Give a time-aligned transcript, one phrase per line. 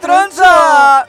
[0.00, 1.06] ¿Qué tranza?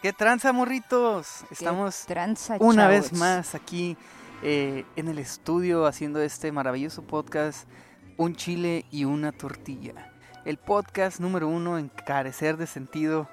[0.00, 1.44] ¿Qué tranza, morritos?
[1.50, 3.96] Estamos tranza, una vez más aquí
[4.42, 7.68] eh, en el estudio haciendo este maravilloso podcast,
[8.16, 10.12] Un chile y una tortilla.
[10.44, 13.28] El podcast número uno en carecer de sentido,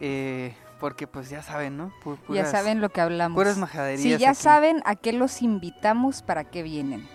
[0.00, 1.92] eh, porque pues ya saben, ¿no?
[2.28, 3.34] Ya saben lo que hablamos.
[3.36, 4.00] Puras majaderías.
[4.02, 4.40] Si ya aquí.
[4.40, 7.06] saben a qué los invitamos, para qué vienen.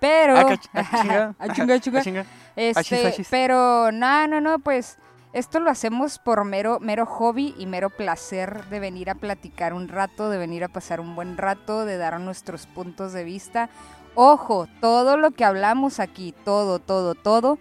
[0.00, 1.34] Pero, Ah, cach- ah, chinga.
[1.38, 2.02] Ah, chinga, chinga.
[2.02, 2.26] Chinga.
[2.56, 4.98] Este, pero no, no, no, pues
[5.36, 9.86] esto lo hacemos por mero, mero hobby y mero placer de venir a platicar un
[9.86, 13.68] rato, de venir a pasar un buen rato, de dar nuestros puntos de vista.
[14.14, 17.58] Ojo, todo lo que hablamos aquí, todo, todo, todo,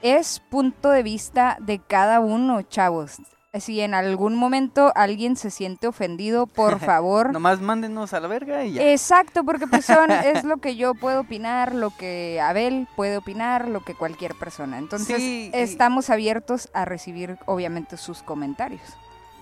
[0.00, 3.18] es punto de vista de cada uno, chavos.
[3.60, 8.64] Si en algún momento alguien se siente ofendido, por favor, Nomás mándenos a la verga
[8.64, 8.90] y ya.
[8.92, 13.68] Exacto, porque pues son, es lo que yo puedo opinar, lo que Abel puede opinar,
[13.68, 14.78] lo que cualquier persona.
[14.78, 18.82] Entonces, Sí, y- estamos abiertos a recibir, obviamente, sus comentarios.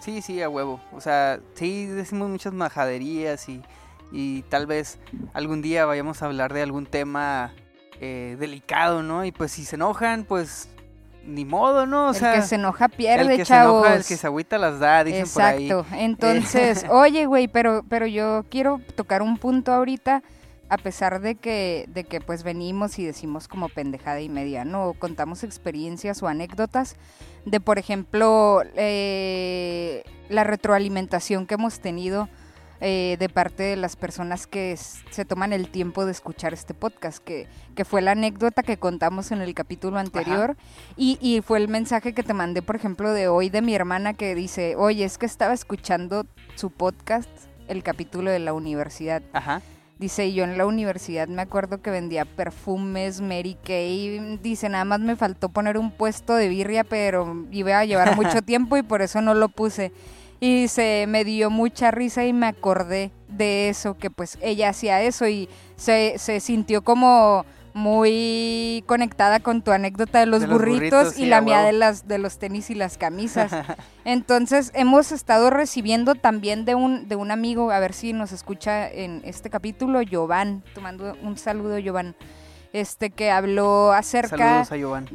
[0.00, 0.80] Sí, sí, a huevo.
[0.92, 3.62] O sea, sí decimos muchas majaderías y,
[4.10, 4.98] y tal vez
[5.32, 7.54] algún día vayamos a hablar de algún tema
[8.00, 9.24] eh, delicado, ¿no?
[9.24, 10.68] Y pues si se enojan, pues
[11.26, 12.06] ni modo, ¿no?
[12.06, 13.82] O el sea, que se enoja pierde, el que chavos.
[13.82, 15.70] se enoja, el que se agüita las da, dicen por ahí.
[15.70, 15.96] Exacto.
[15.96, 20.22] Entonces, oye, güey, pero, pero yo quiero tocar un punto ahorita,
[20.68, 24.94] a pesar de que, de que pues venimos y decimos como pendejada y media, ¿no?
[24.98, 26.96] Contamos experiencias o anécdotas
[27.44, 32.28] de, por ejemplo, eh, la retroalimentación que hemos tenido
[32.84, 37.22] eh, de parte de las personas que se toman el tiempo de escuchar este podcast,
[37.22, 40.56] que, que fue la anécdota que contamos en el capítulo anterior
[40.96, 44.14] y, y fue el mensaje que te mandé, por ejemplo, de hoy de mi hermana
[44.14, 47.30] que dice, oye, es que estaba escuchando su podcast,
[47.68, 49.22] el capítulo de la universidad.
[49.32, 49.62] Ajá.
[50.02, 54.38] Dice, y yo en la universidad me acuerdo que vendía perfumes, Mary Kay.
[54.42, 58.42] Dice, nada más me faltó poner un puesto de birria, pero iba a llevar mucho
[58.42, 59.92] tiempo y por eso no lo puse.
[60.42, 65.00] Y se me dio mucha risa y me acordé de eso, que pues ella hacía
[65.00, 70.58] eso y se, se sintió como muy conectada con tu anécdota de los, De los
[70.58, 73.52] burritos, burritos, y sí, la mía de las de los tenis y las camisas.
[74.04, 78.90] Entonces hemos estado recibiendo también de un, de un amigo, a ver si nos escucha
[78.90, 82.16] en este capítulo, Jovan, tomando un saludo, Jovan,
[82.72, 84.66] este que habló acerca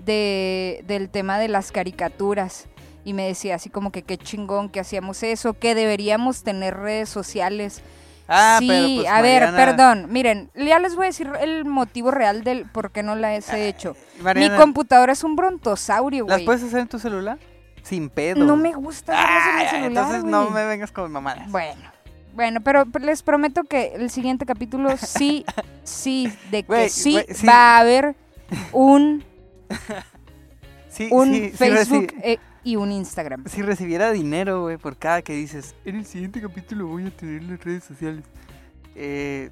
[0.06, 2.70] de, del tema de las caricaturas
[3.08, 7.08] y me decía así como que qué chingón que hacíamos eso, que deberíamos tener redes
[7.08, 7.82] sociales.
[8.28, 12.12] Ah, sí, pero pues a ver, perdón, miren, ya les voy a decir el motivo
[12.12, 13.96] real del por qué no las he hecho.
[14.20, 16.46] Mariana, Mi computadora es un brontosaurio, ¿Las güey.
[16.46, 17.38] puedes hacer en tu celular?
[17.82, 18.44] Sin pedo.
[18.44, 21.50] No me gusta en el Ah, celular, entonces no me vengas con mamadas.
[21.50, 21.90] Bueno,
[22.34, 25.46] bueno, pero les prometo que el siguiente capítulo sí,
[25.86, 27.18] sí, de que sí,
[27.48, 28.18] va a haber
[28.74, 29.24] un,
[30.90, 33.46] Sí, un sí, Facebook eh, y un Instagram.
[33.48, 37.42] Si recibiera dinero, güey, por cada que dices, en el siguiente capítulo voy a tener
[37.44, 38.26] las redes sociales,
[38.94, 39.50] eh,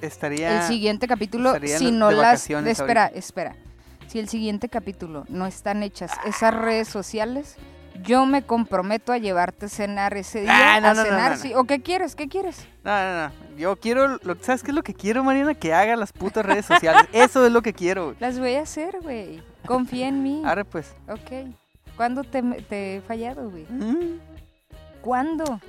[0.00, 0.62] estaría...
[0.62, 2.48] El siguiente capítulo, si no las...
[2.48, 3.18] Espera, ahorita.
[3.18, 3.56] espera.
[4.06, 7.56] Si el siguiente capítulo no están hechas esas redes sociales,
[8.02, 10.76] yo me comprometo a llevarte a cenar ese día.
[10.76, 11.52] Ah, no, a no, cenar, no, sí.
[11.54, 12.16] ¿O qué quieres?
[12.16, 12.66] ¿Qué quieres?
[12.82, 13.58] No, no, no.
[13.58, 15.52] Yo quiero, lo, ¿sabes qué es lo que quiero, Mariana?
[15.52, 17.02] Que haga las putas redes sociales.
[17.12, 18.14] Eso es lo que quiero.
[18.20, 19.42] Las voy a hacer, güey.
[19.66, 20.40] Confía en mí.
[20.46, 20.94] Arre, pues.
[21.08, 21.52] Ok.
[21.98, 23.66] ¿Cuándo te, te he fallado, güey?
[23.68, 24.20] Mm,
[25.02, 25.60] ¿Cuándo?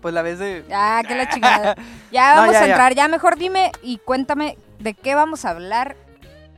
[0.00, 0.64] Pues la vez de...
[0.72, 1.76] Ah, que la chingada.
[2.10, 2.94] Ya No, vamos ya, a entrar.
[2.96, 5.94] Ya mejor dime y cuéntame de qué vamos a hablar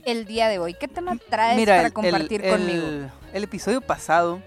[0.07, 0.73] el día de hoy.
[0.73, 2.87] ¿Qué tema traes Mira, para el- compartir el, conmigo?
[2.87, 4.41] El, el episodio pasado,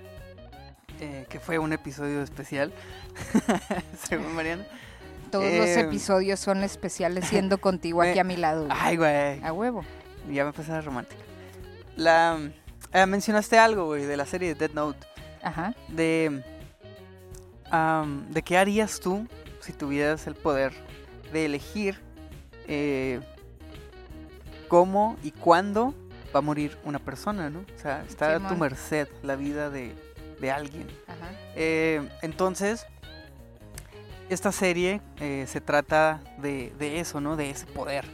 [0.99, 2.73] eh, que fue un episodio especial,
[4.09, 4.65] según Mariana.
[5.31, 8.65] Todos los eh, episodios son especiales siendo contigo aquí a mi lado.
[8.65, 8.77] güey.
[8.81, 9.43] Ay, güey.
[9.43, 9.85] A huevo.
[10.31, 11.21] Ya me a romántica.
[11.95, 12.39] La...
[12.93, 15.05] eh, mencionaste algo, güey, de la serie de Dead Note.
[15.41, 15.73] Ajá.
[15.87, 16.43] de
[18.29, 19.27] de qué harías tú
[19.59, 20.73] si tuvieras el poder
[21.33, 21.99] de elegir
[22.67, 23.19] eh,
[24.67, 25.93] cómo y cuándo
[26.33, 27.59] va a morir una persona, ¿no?
[27.59, 29.93] O sea, está a tu merced la vida de,
[30.39, 30.87] de alguien.
[31.07, 31.31] Ajá.
[31.55, 32.85] Eh, entonces,
[34.29, 37.35] esta serie eh, se trata de, de eso, ¿no?
[37.35, 38.05] De ese poder.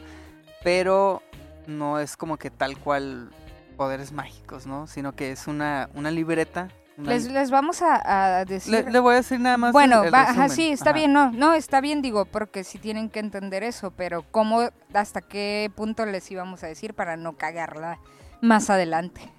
[0.62, 1.22] Pero
[1.66, 3.30] no es como que tal cual
[3.74, 4.86] poderes mágicos, ¿no?
[4.86, 6.68] Sino que es una, una libreta.
[6.96, 8.72] una Les, les vamos a, a decir.
[8.72, 9.72] le, le voy a decir nada más.
[9.72, 10.98] bueno, el- el va- ajá, sí, está Ajá.
[10.98, 15.20] bien, no, no, está bien, digo, porque sí tienen que entender eso, pero cómo, hasta
[15.20, 17.98] qué punto les íbamos a decir para no cagarla
[18.40, 19.32] más adelante.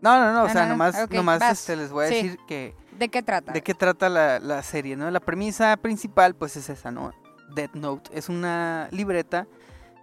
[0.00, 2.08] No, no, no, o Ah, sea, no, no, nomás, ok, nomás este, les voy a
[2.08, 2.14] Sí.
[2.14, 3.52] decir que ¿De qué trata?
[3.52, 5.10] de qué trata la, la serie, ¿no?
[5.10, 7.12] La premisa principal, pues es esa, ¿no?
[7.54, 9.46] Death Note es una libreta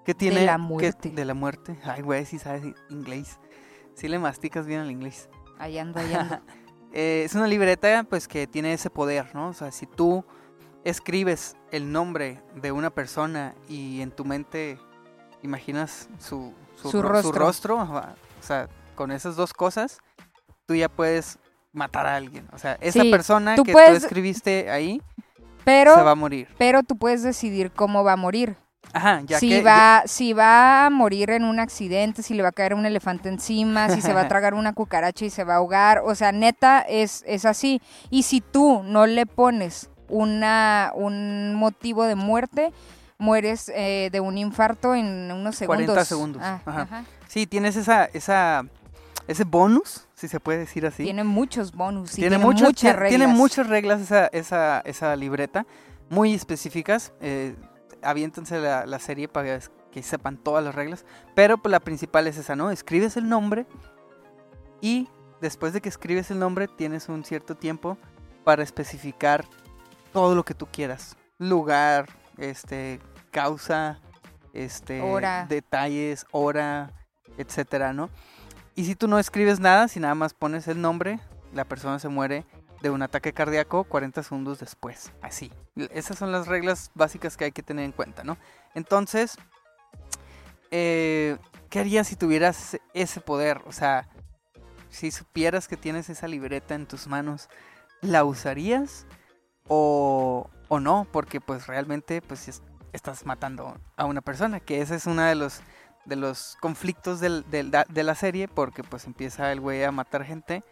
[0.06, 0.46] que tiene...
[0.46, 1.10] la que- muerte.
[1.12, 1.78] de la muerte.
[1.86, 3.40] Ay, güey, sí sabes inglés.
[3.96, 5.30] Sí le masticas bien al inglés.
[5.58, 6.40] Ahí ando, ando.
[6.98, 9.50] Eh, es una libreta pues que tiene ese poder, ¿no?
[9.50, 10.24] O sea, si tú
[10.86, 14.80] escribes el nombre de una persona y en tu mente
[15.42, 17.78] imaginas su, su, Su ro- su rostro.
[17.80, 20.00] o sea, con esas dos cosas,
[20.66, 21.38] tú ya puedes
[21.74, 22.48] matar a alguien.
[22.54, 25.02] O sea, esa Sí, persona tú que puedes- tú escribiste ahí
[25.66, 26.48] Pero, se va a morir.
[26.58, 28.56] pero tú puedes decidir cómo va a morir.
[28.94, 29.62] Ajá, ya si que...
[29.62, 33.30] va, si va a morir en un accidente, si le va a caer un elefante
[33.30, 36.32] encima, si se va a tragar una cucaracha y se va a ahogar, o sea,
[36.32, 37.82] neta es, es así.
[38.10, 42.72] Y si tú no le pones una, un motivo de muerte,
[43.18, 45.86] mueres eh, de un infarto en unos segundos.
[45.86, 46.82] 40 segundos, Ah, ajá.
[46.82, 47.06] ajá.
[47.28, 48.66] Sí, tienes esa, esa,
[49.28, 51.04] ese bonus, si se puede decir así.
[51.04, 53.10] Tiene muchos bonus y tiene, tiene, muchas, reglas.
[53.10, 55.66] tiene muchas reglas esa, esa, esa libreta,
[56.10, 57.14] muy específicas.
[57.22, 57.56] Eh,
[58.06, 59.60] aviéntense la, la serie para
[59.92, 61.06] que sepan todas las reglas.
[61.34, 62.72] Pero pues, la principal es esa, ¿no?
[62.72, 63.66] Escribes el nombre
[64.82, 65.08] y
[65.42, 67.98] después de que escribes el nombre tienes un cierto tiempo
[68.44, 69.46] para especificar
[70.14, 71.16] todo lo que tú quieras.
[71.38, 72.08] Lugar,
[72.38, 73.00] este,
[73.32, 74.00] causa,
[74.54, 75.46] este, Hora.
[75.50, 76.92] detalles, hora,
[77.38, 78.10] etcétera, ¿no?
[78.76, 81.20] Y si tú no escribes nada, si nada más pones el nombre,
[81.54, 82.46] la persona se muere
[82.86, 85.12] de un ataque cardíaco 40 segundos después.
[85.24, 85.52] Así.
[85.92, 88.38] Esas son las reglas básicas que hay que tener en cuenta, ¿no?
[88.76, 89.38] Entonces,
[90.70, 91.38] eh,
[91.70, 93.62] ¿qué harías si tuvieras ese poder?
[93.66, 94.08] O sea,
[94.90, 97.50] si supieras que tienes esa libreta en tus manos,
[98.02, 99.08] ¿la usarías
[99.68, 101.08] o, o no?
[101.12, 102.62] Porque pues realmente pues es-
[102.94, 105.62] estás matando a una persona, que ese es uno de los
[106.06, 110.64] de los conflictos de la serie, porque pues empieza el güey a matar gente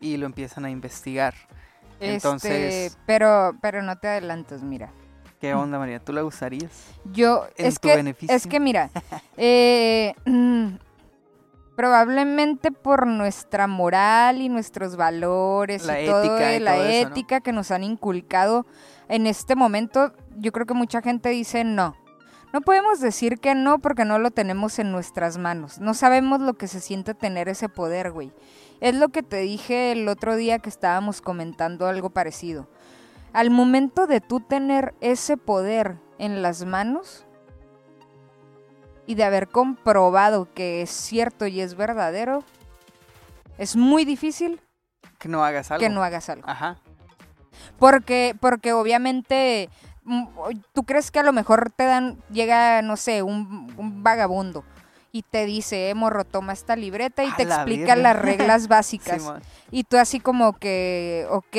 [0.00, 1.34] y lo empiezan a investigar.
[2.00, 4.90] Este, Entonces- pero, pero no te adelantes, mira.
[5.40, 6.00] ¿Qué onda, María?
[6.00, 6.70] ¿Tú la usarías?
[7.12, 8.34] Yo, En es tu que, beneficio.
[8.36, 8.90] es que mira,
[9.38, 10.74] eh, mm,
[11.76, 17.08] probablemente por nuestra moral y nuestros valores La y todo, ética y la todo eso,
[17.08, 17.14] ¿no?
[17.16, 18.66] ética que nos han inculcado
[19.08, 21.96] en este momento, yo creo que mucha gente dice no.
[22.52, 25.78] No podemos decir que no porque no lo tenemos en nuestras manos.
[25.78, 28.32] No sabemos lo que se siente tener ese poder, güey.
[28.80, 32.66] Es lo que te dije el otro día que estábamos comentando algo parecido.
[33.32, 37.26] Al momento de tú tener ese poder en las manos
[39.06, 42.42] y de haber comprobado que es cierto y es verdadero,
[43.58, 44.60] es muy difícil
[45.18, 45.80] Que no hagas algo.
[45.80, 46.48] que no hagas algo.
[46.48, 46.78] Ajá.
[47.78, 49.68] Porque, porque obviamente,
[50.04, 50.26] mm,
[50.72, 54.64] tú crees que a lo mejor te dan, llega, no sé, un, un vagabundo
[55.12, 58.68] y te dice, eh, morro, toma esta libreta y A te la explica las reglas
[58.68, 59.24] básicas.
[59.70, 61.56] Y tú así como que, ok,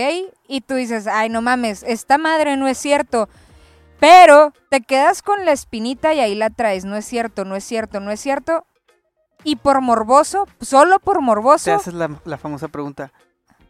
[0.48, 3.27] y tú dices, ay, no mames, esta madre no es cierto.
[4.00, 7.63] Pero te quedas con la espinita y ahí la traes, no es cierto, no es
[7.63, 8.65] cierto, no es cierto.
[9.44, 13.12] Y por morboso, solo por Te morboso, haces la, la famosa pregunta.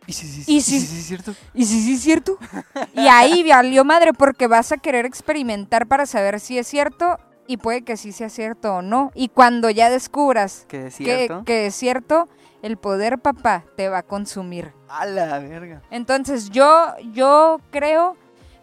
[0.07, 1.35] ¿Y si sí, ¿Y y si- si sí es cierto?
[1.53, 2.37] y sí, sí es cierto.
[2.93, 7.19] Y ahí valió madre porque vas a querer experimentar para saber si es cierto
[7.51, 9.11] y puede que sí sea cierto o no.
[9.13, 11.43] Y cuando ya descubras Que es que, cierto.
[11.45, 12.29] que es cierto,
[12.61, 14.71] el poder papá te va a consumir.
[14.87, 15.81] A la verga.
[15.91, 18.15] Entonces yo, yo creo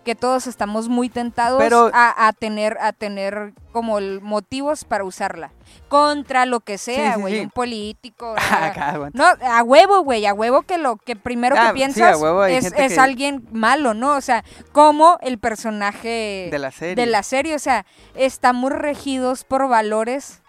[0.09, 5.05] que todos estamos muy tentados Pero- a, a tener, a tener como el- motivos para
[5.05, 5.51] usarla.
[5.89, 7.41] Contra lo que sea, sí, güey, sí.
[7.41, 8.35] un político.
[8.51, 9.19] Acá, aguanta.
[9.19, 12.21] No, a huevo, güey, a huevo que lo que primero Ah, que sí, a piensas
[12.23, 14.17] huevo es, es que- alguien malo, ¿no?
[14.17, 16.95] O sea, como el personaje de la serie.
[16.95, 17.85] de la serie, o sea,
[18.15, 20.41] estamos regidos por valores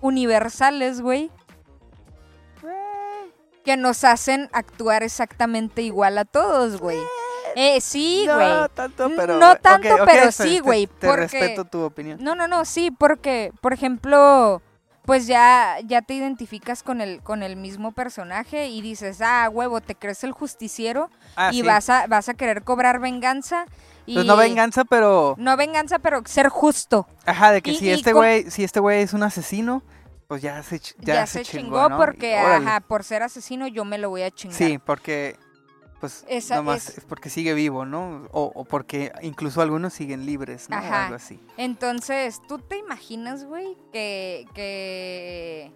[0.00, 1.32] universales, güey,
[3.64, 6.98] que nos hacen actuar exactamente igual a todos, güey.
[7.56, 8.48] Eh, sí, güey.
[8.48, 9.38] No tanto, pero.
[9.38, 12.18] No tanto, pero te- sí, te- güey, Te, porque- respeto tu opinión.
[12.22, 14.62] No, no, no, sí, porque, por ejemplo,
[15.04, 19.80] pues ya, ya te identificas con el, con el mismo personaje y dices, ah, huevo,
[19.80, 21.62] te crees el justiciero Ah, y sí.
[21.62, 23.64] vas, a, vas a querer cobrar venganza.
[24.06, 25.34] Y Pues no venganza, pero.
[25.38, 27.06] No venganza, pero ser justo.
[27.26, 29.82] Ajá, de que y- si y este güey, si este güey es un asesino,
[30.26, 31.96] pues ya se, Ya, ya se chingó, chingó ¿no?
[31.96, 34.56] porque, Y ajá, por ser asesino yo me lo voy a chingar.
[34.56, 35.36] Sí, porque.
[36.00, 38.26] Pues Esa nomás es- es porque sigue vivo, ¿no?
[38.32, 40.76] O, o porque incluso algunos siguen libres, ¿no?
[40.78, 41.38] O algo así.
[41.58, 45.72] Entonces, ¿tú te imaginas, güey, que, que...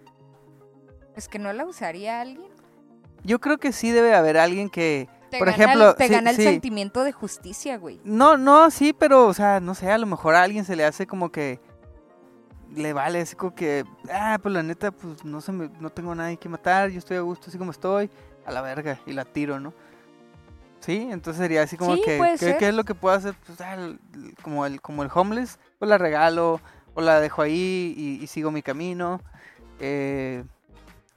[1.13, 2.47] Pues que no la usaría alguien?
[3.23, 5.07] Yo creo que sí debe haber alguien que.
[5.31, 6.43] Te Por gana ejemplo, el, te sí, gana el sí.
[6.43, 7.99] sentimiento de justicia, güey.
[8.03, 10.85] No, no, sí, pero, o sea, no sé, a lo mejor a alguien se le
[10.85, 11.59] hace como que
[12.75, 16.11] le vale, así como que, ah, pues la neta, pues no se me, no tengo
[16.11, 18.09] a nadie que matar, yo estoy a gusto así como estoy,
[18.45, 19.73] a la verga, y la tiro, ¿no?
[20.85, 23.33] Sí, entonces sería así como Sí, que, ¿qué, es lo que puedo hacer?
[23.47, 23.99] Pues, ah, el-
[24.43, 26.61] como el, como el homeless, pues la regalo,
[26.93, 29.19] o la dejo ahí y, y sigo mi camino.
[29.79, 30.43] Eh,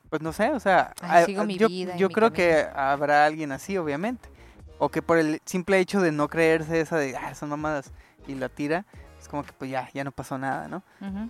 [0.08, 3.26] pues no sé, o sea, Ay, a- sigo mi yo, vida yo creo que habrá
[3.26, 4.30] alguien así, obviamente.
[4.78, 7.92] O que por el simple hecho de no creerse esa de, ah, son mamadas,
[8.26, 8.86] y la tira,
[9.20, 10.82] es como que pues ya, ya no pasó nada, ¿no?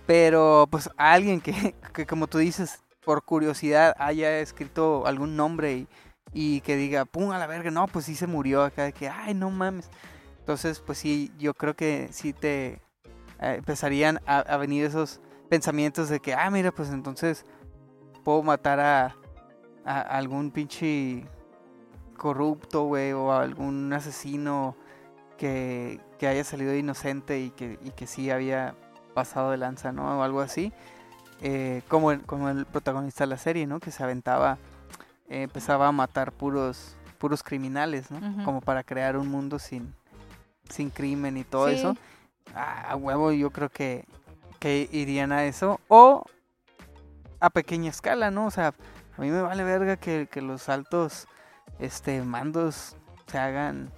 [0.05, 5.73] Pero pues a alguien que, que como tú dices, por curiosidad haya escrito algún nombre
[5.73, 5.87] y,
[6.33, 9.09] y que diga, pum, a la verga, no, pues sí se murió acá, de que,
[9.09, 9.89] ay, no mames.
[10.39, 12.81] Entonces, pues sí, yo creo que sí te
[13.39, 17.45] eh, empezarían a, venir esos pensamientos de que, ah, mira, pues entonces
[18.23, 19.15] puedo matar a,
[19.85, 21.25] a algún pinche
[22.17, 24.75] corrupto, güey, o a algún asesino
[25.37, 28.75] que, que haya salido inocente y que, y que sí había
[29.15, 30.19] pasado de lanza, ¿no?
[30.19, 30.71] O algo así.
[31.41, 33.79] Eh, como, como el protagonista de la serie, ¿no?
[33.79, 34.57] Que se aventaba,
[35.29, 38.43] eh, empezaba a matar puros, puros criminales, ¿no?
[38.43, 39.93] Como para crear un mundo sin,
[40.69, 41.75] sin crimen y todo Sí.
[41.75, 41.95] eso.
[42.55, 44.05] A huevo, yo creo que,
[44.59, 45.79] que irían a eso.
[45.87, 46.23] O
[47.39, 48.47] a pequeña escala, ¿no?
[48.47, 48.73] O sea,
[49.17, 51.27] a mí me vale verga que, que los altos
[51.77, 52.95] este, mandos
[53.27, 53.91] se hagan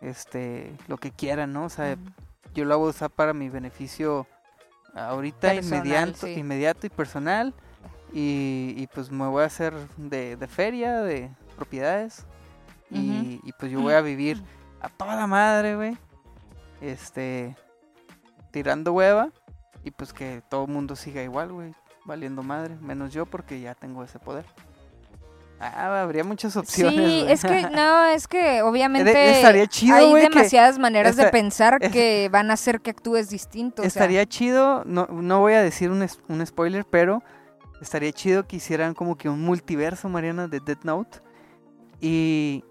[0.00, 1.64] este, lo que quieran, ¿no?
[1.64, 1.96] O sea,
[2.54, 4.26] yo lo voy a usar para mi beneficio
[4.94, 6.32] ahorita, Personal, inmediato, sí.
[6.32, 7.54] inmediato y personal.
[8.14, 12.24] Y, y, pues me voy a hacer de, de feria, de propiedades.
[12.90, 14.40] y, y, pues yo voy a vivir
[14.80, 15.98] a toda madre, güey.
[16.80, 17.56] Este,
[18.52, 19.30] tirando hueva.
[19.82, 21.74] Y pues que todo el mundo siga igual, güey.
[22.04, 22.76] Valiendo madre.
[22.80, 24.46] Menos yo porque ya tengo ese poder.
[25.60, 26.94] Ah, habría muchas opciones.
[26.94, 32.28] Sí, es que no, es que obviamente estaría chido, hay demasiadas maneras de pensar que
[32.30, 33.82] van a hacer que actúes distinto.
[33.82, 37.22] o sea, Estaría chido, no, no voy a decir un, un spoiler, pero
[37.84, 41.18] estaría chido que hicieran como que un multiverso, Mariana, de Death Note.
[42.00, 42.64] Y,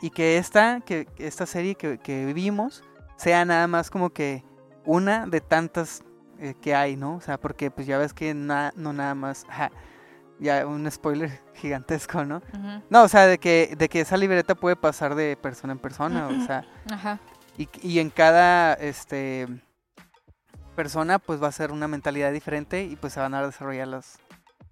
[0.00, 2.82] y que esta, que esta serie que, que vimos
[3.16, 4.42] sea nada más como que
[4.84, 6.02] una de tantas
[6.38, 7.16] eh, que hay, ¿no?
[7.16, 9.46] O sea, porque pues ya ves que na- no nada más...
[10.40, 12.42] ya un spoiler gigantesco, ¿no?
[12.90, 16.26] No, o sea, de que, de que esa libreta puede pasar de persona en persona,
[16.26, 16.64] o sea...
[16.90, 17.20] Ajá.
[17.56, 19.46] Y, y en cada este
[20.74, 24.18] persona pues va a ser una mentalidad diferente y pues se van a desarrollar las,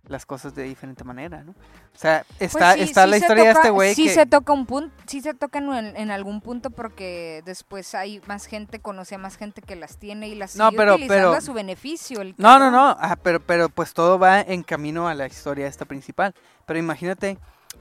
[0.09, 1.52] las cosas de diferente manera, ¿no?
[1.52, 4.14] O sea, está, Pues sí, está sí la historia de este güey Sí que...
[4.14, 8.47] se toca un punto, sí se toca en, en algún punto porque después hay más
[8.47, 11.38] gente, conoce a más gente que las tiene y las No, sigue pero- utilizando pero-
[11.38, 12.21] a su beneficio.
[12.21, 15.66] el No, no, no, ajá, pero, pero pues todo va en camino a la historia
[15.68, 16.35] esta principal.
[16.66, 17.38] Pero imagínate,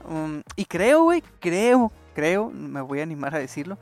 [0.08, 3.78] um, y creo, güey, creo, creo, me voy a animar a decirlo,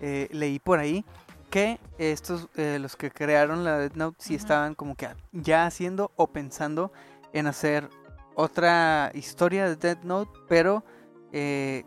[0.00, 1.04] eh, leí por ahí
[1.50, 6.10] que estos, eh, los que crearon la Death Note, sí estaban como que ya haciendo
[6.16, 6.92] o pensando
[7.34, 7.90] en hacer
[8.34, 10.82] otra historia de Death Note, pero
[11.32, 11.84] eh,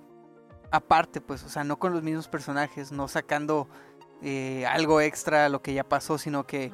[0.70, 3.68] aparte, pues, o sea, no con los mismos personajes, no sacando
[4.22, 6.72] eh, algo extra a lo que ya pasó, sino que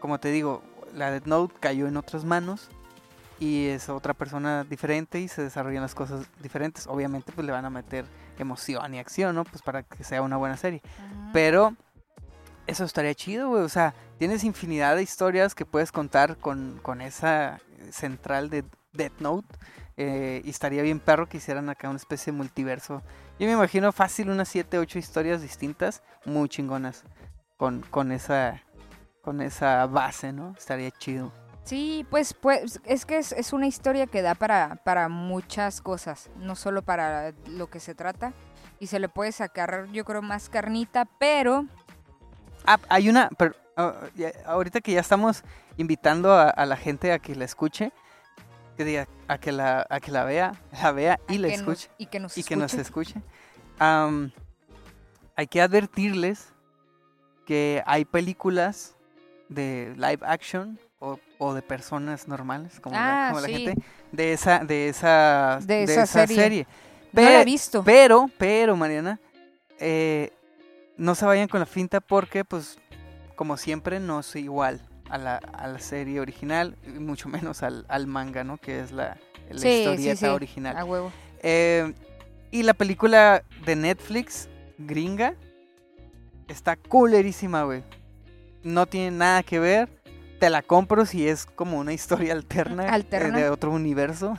[0.00, 0.62] como te digo,
[0.94, 2.68] la Death Note cayó en otras manos
[3.38, 6.86] y es otra persona diferente y se desarrollan las cosas diferentes.
[6.86, 8.04] Obviamente, pues le van a meter
[8.38, 9.44] emoción y acción, ¿no?
[9.44, 10.82] Pues para que sea una buena serie.
[11.32, 11.76] Pero
[12.70, 13.62] eso estaría chido, güey.
[13.62, 17.60] O sea, tienes infinidad de historias que puedes contar con, con esa
[17.90, 19.48] central de Death Note.
[19.96, 23.02] eh, y estaría bien perro que hicieran acá una especie de multiverso.
[23.38, 27.04] Yo me imagino fácil unas 7, 8 historias distintas, muy chingonas.
[27.58, 28.62] Con, con esa
[29.22, 30.54] con esa base, ¿no?
[30.56, 31.32] Estaría chido.
[31.64, 36.30] Sí, pues, pues es que es, es una historia que da para, para muchas cosas,
[36.36, 38.32] no solo para lo que se trata.
[38.78, 41.66] Y se le puede sacar, yo creo, más carnita, pero
[42.66, 43.94] Ah, hay una, pero ah,
[44.46, 45.42] ahorita que ya estamos
[45.76, 47.92] invitando a, a la gente a que la escuche,
[48.76, 50.52] que diga, a que la, a que la vea,
[50.82, 51.90] la vea y a la nos- escuche.
[51.98, 53.14] y que nos y que nos escuche.
[55.36, 56.48] hay que advertirles
[57.46, 58.94] que hay películas
[59.48, 63.74] de live action o, o de personas normales como, la, Ah, la gente
[64.12, 66.66] de esa de esa De esa serie.
[67.12, 67.82] No la he visto.
[67.82, 69.18] pero pero Mariana
[69.78, 70.30] eh,
[71.00, 72.78] no se vayan con la finta porque pues
[73.34, 77.86] como siempre no es igual a la, a la serie original y mucho menos al,
[77.88, 79.16] al manga no que es la,
[79.48, 81.10] la Sí, sí, historieta sí, original A huevo.
[81.42, 81.92] eh,
[82.52, 85.34] y la película de Netflix, gringa,
[86.48, 87.82] está culerísima, güey.
[88.64, 89.88] No tiene nada que ver.
[90.40, 93.38] Te la compro si es como una historia alterna, eh, Alterna.
[93.38, 94.36] de otro universo.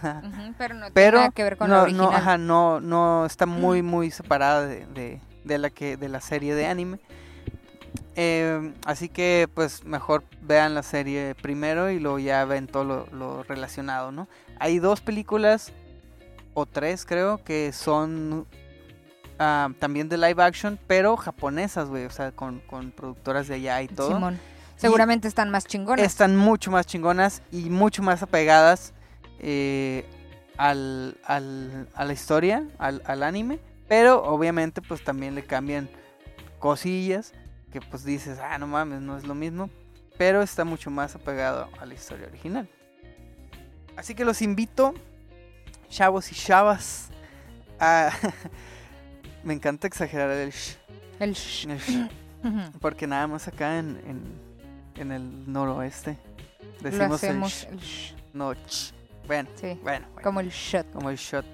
[0.57, 2.13] pero no tiene Pero nada que ver con no, la no, original.
[2.15, 6.55] ajá, no, no está muy, muy separada de, de- de la que de la serie
[6.55, 6.99] de anime.
[8.15, 13.07] Eh, así que pues mejor vean la serie primero y luego ya ven todo lo,
[13.11, 14.27] lo relacionado, ¿no?
[14.59, 15.71] Hay dos películas
[16.53, 18.45] o tres creo que son
[19.39, 23.81] ah, también de live action, pero japonesas, güey, o sea, con, con productoras de allá
[23.81, 24.09] y todo.
[24.13, 24.39] Simón.
[24.75, 26.05] Seguramente están más chingonas.
[26.05, 28.93] Están mucho más chingonas y mucho más apegadas
[29.39, 30.05] eh,
[30.57, 33.59] al, al- a la historia, al, al anime,
[33.91, 35.89] pero obviamente pues también le cambian
[36.59, 37.33] cosillas
[37.73, 39.69] que pues dices, ah, no mames, no es lo mismo,
[40.17, 42.69] pero está mucho más apegado a la historia original.
[43.97, 44.93] Así que los invito,
[45.89, 47.09] chavos y chavas,
[47.81, 48.11] a...
[49.43, 50.77] Me encanta exagerar el sh,
[51.19, 51.65] El sh.
[51.69, 52.09] el sh,
[52.79, 56.17] porque nada más acá en, en, en el noroeste
[56.81, 58.15] Lo decimos el sh, el sh.
[58.31, 58.93] no ch.
[59.27, 60.89] Bueno, Sí, bueno, bueno, como el shot.
[60.93, 61.45] como el shot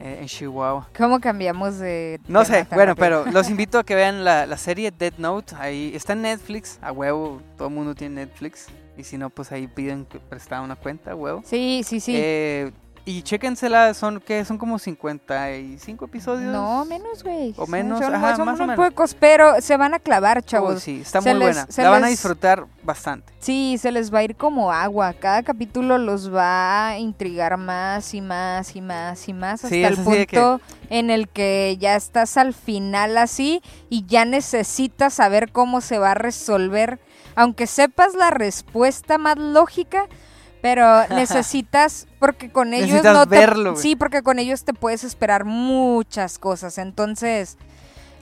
[0.00, 0.88] en Chihuahua.
[0.96, 2.20] ¿Cómo cambiamos de.?
[2.28, 3.24] No sé, bueno, rápido?
[3.24, 5.54] pero los invito a que vean la, la serie Dead Note.
[5.58, 8.66] Ahí está en Netflix, a huevo, todo el mundo tiene Netflix.
[8.96, 11.42] Y si no, pues ahí piden prestar una cuenta, a huevo.
[11.44, 12.14] Sí, sí, sí.
[12.14, 12.72] Eh,
[13.04, 16.52] y chéquensela, son que son como 55 episodios.
[16.52, 17.52] no, menos, güey.
[17.56, 18.76] o menos, son, ajá, son más o menos.
[18.88, 20.82] pocos, pero se van a clavar, chavos.
[20.82, 21.66] sí, está Se muy les- buena.
[21.70, 23.32] se La van a disfrutar bastante.
[23.40, 25.12] Sí, se les va a ir como agua.
[25.14, 29.82] Cada capítulo los va a intrigar más y más y más y más hasta Sí,
[29.82, 35.50] el que- punto en el que ya estás al final así y ya necesitas saber
[35.50, 37.00] cómo se va a resolver.
[37.34, 40.06] Aunque sepas la respuesta más lógica,
[40.62, 43.82] pero necesitas porque con ellos no te- verlo, güey.
[43.82, 46.78] sí, porque con ellos te puedes esperar muchas cosas.
[46.78, 47.58] Entonces,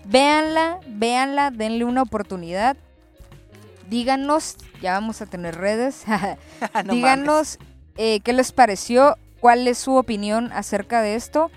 [0.06, 2.76] véanla, véanla, denle una oportunidad.
[3.88, 6.04] Díganos, ya vamos a tener redes.
[6.85, 7.59] No Díganos
[7.97, 11.50] eh, qué les pareció, cuál es su opinión acerca de esto.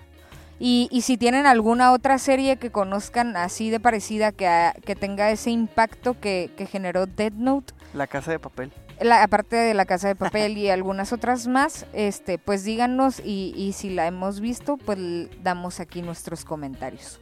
[0.60, 5.30] Y, y si tienen alguna otra serie que conozcan así de parecida, que, que tenga
[5.32, 7.74] ese impacto que, que generó Dead Note.
[7.94, 8.72] La casa de papel.
[9.02, 13.54] La- aparte de La Casa de Papel y algunas otras más, este, pues díganos y,
[13.56, 14.98] y si la hemos visto, pues
[15.44, 17.20] damos aquí nuestros comentarios.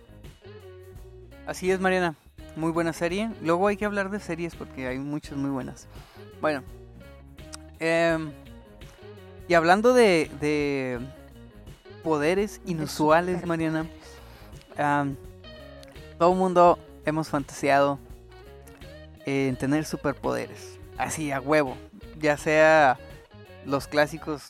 [1.48, 2.16] Así es, Mariana.
[2.56, 3.30] Muy buena serie.
[3.42, 5.88] Luego hay que hablar de series porque hay muchas muy buenas.
[6.42, 6.64] Bueno.
[7.80, 8.32] em,
[9.48, 11.00] y hablando de, de
[12.04, 13.86] poderes inusuales, Mariana.
[16.18, 18.00] todo el mundo hemos fantaseado
[19.26, 20.78] en tener superpoderes.
[21.02, 21.76] Así, a huevo.
[22.20, 22.98] Ya sea
[23.66, 24.50] los clásicos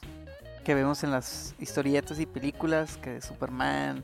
[0.65, 4.03] que vemos en las historietas y películas, que Superman,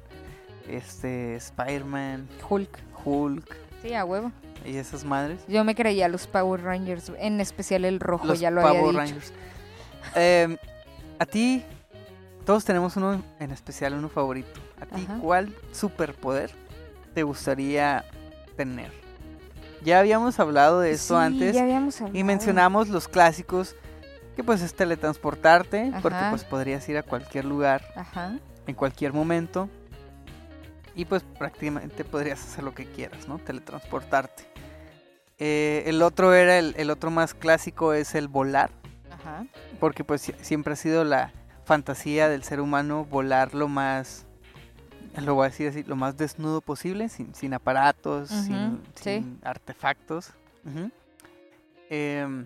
[0.68, 2.80] este, Spider-Man, Hulk.
[3.06, 4.32] Hulk Sí, a huevo.
[4.66, 5.40] y esas madres.
[5.48, 8.88] Yo me creía los Power Rangers, en especial el rojo, los ya lo Power había
[8.90, 8.98] dicho.
[8.98, 9.34] Rangers.
[10.16, 10.58] Em,
[11.20, 11.64] a ti,
[12.46, 14.60] todos tenemos uno en especial, uno favorito.
[14.82, 15.20] A ti, Ajá.
[15.22, 16.52] ¿cuál superpoder
[17.14, 18.04] te gustaría
[18.56, 18.92] tener?
[19.88, 23.74] Ya habíamos hablado de esto Sí, antes ya habíamos y mencionamos los clásicos
[24.36, 28.38] que pues es teletransportarte porque pues podrías ir a cualquier lugar Ajá.
[28.68, 29.70] en cualquier momento
[30.94, 33.40] y pues prácticamente podrías hacer lo que quieras, ¿no?
[33.40, 34.44] Teletransportarte.
[35.40, 38.72] Eh, el otro era el, el otro más clásico es el volar,
[39.10, 39.46] Ajá.
[39.80, 41.32] porque pues si- siempre ha sido la
[41.64, 44.26] fantasía del ser humano volar lo más,
[45.26, 49.04] lo voy a decir así, lo más desnudo posible, sin, sin aparatos, sin, sí.
[49.04, 50.32] sin artefactos.
[51.90, 52.46] Em,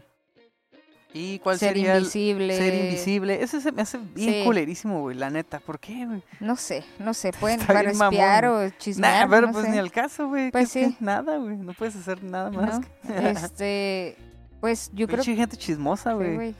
[1.13, 2.55] ¿Y cuál Ser sería el- invisible.
[2.57, 3.43] ser invisible?
[3.43, 4.43] Ese se me hace bien Sí.
[4.45, 5.59] culerísimo, güey, la neta.
[5.59, 6.23] ¿Por qué, güey?
[6.39, 9.71] No sé, no sé, pueden para mamón, o chismear, Nah, pero no pues sé.
[9.71, 10.51] ni al caso, güey.
[10.51, 10.95] Pues sí.
[11.01, 11.57] Nada, güey.
[11.57, 12.79] No puedes hacer nada más.
[12.79, 12.85] ¿no?
[13.27, 14.15] Este,
[14.61, 16.35] pues yo creo Pinche gente chismosa, Sí, güey.
[16.35, 16.55] güey.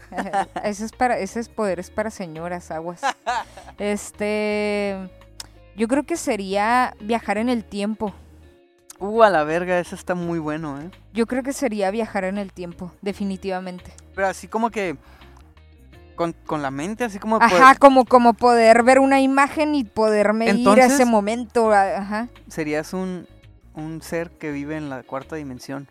[0.66, 3.02] ese es para, ese es poder es para señoras, aguas.
[3.78, 4.98] Este,
[5.76, 8.14] yo creo que sería viajar en el tiempo.
[9.00, 10.90] uh, a la verga, ese está muy bueno, ¿eh?
[11.14, 13.92] Yo creo que sería viajar en el tiempo, definitivamente.
[14.16, 14.98] Pero así como que
[16.16, 17.38] con, con la mente, así como...
[17.38, 21.72] Ajá, poder- como, como poder ver una imagen y poderme ir a Entonces- ese momento.
[21.72, 22.28] Ajá.
[22.48, 23.28] serías un,
[23.74, 25.88] un ser que vive en la cuarta dimensión.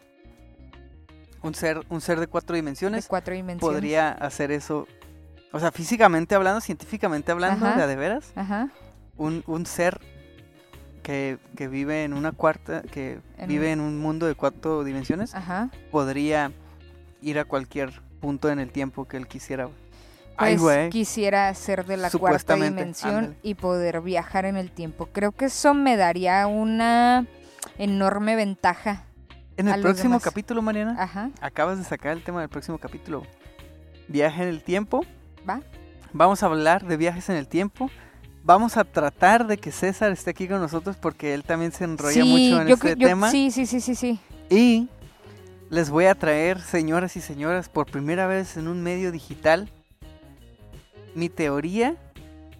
[1.42, 3.74] Un ser, un ser de cuatro De dimensiones cuatro dimensiones.
[3.76, 4.86] podría hacer eso.
[5.52, 7.86] O sea, físicamente hablando, científicamente hablando, Ajá.
[7.86, 8.68] de veras, Ajá.
[9.20, 10.00] Un, un ser
[11.02, 14.82] que, que vive en una cuarta, que En vive un- en un mundo de cuatro
[14.84, 15.70] dimensiones, Ajá.
[15.90, 16.52] podría
[17.22, 19.68] ir a cualquier punto en el tiempo que él quisiera.
[20.36, 20.90] Ay, Pues güey.
[20.90, 23.36] quisiera ser de la cuarta dimensión ándale.
[23.42, 25.06] y poder viajar en el tiempo.
[25.12, 27.26] Creo que eso me daría una
[27.78, 29.04] enorme ventaja.
[29.58, 30.22] En el próximo demás.
[30.22, 31.30] capítulo, Mariana, Ajá.
[31.42, 33.22] acabas de sacar el tema del próximo capítulo.
[34.08, 35.04] Viaje en el tiempo.
[35.48, 35.60] ¿Va?
[36.14, 37.90] Vamos a hablar de viajes en el tiempo.
[38.42, 42.24] Vamos a tratar de que César esté aquí con nosotros porque él también se enrolla
[42.24, 43.30] mucho en yo este yo- tema.
[43.30, 44.18] sí, sí, sí, sí, sí.
[44.48, 44.88] Y
[45.68, 49.68] les voy a traer, señoras y señoras, por primera vez en un medio digital,
[51.14, 51.96] mi teoría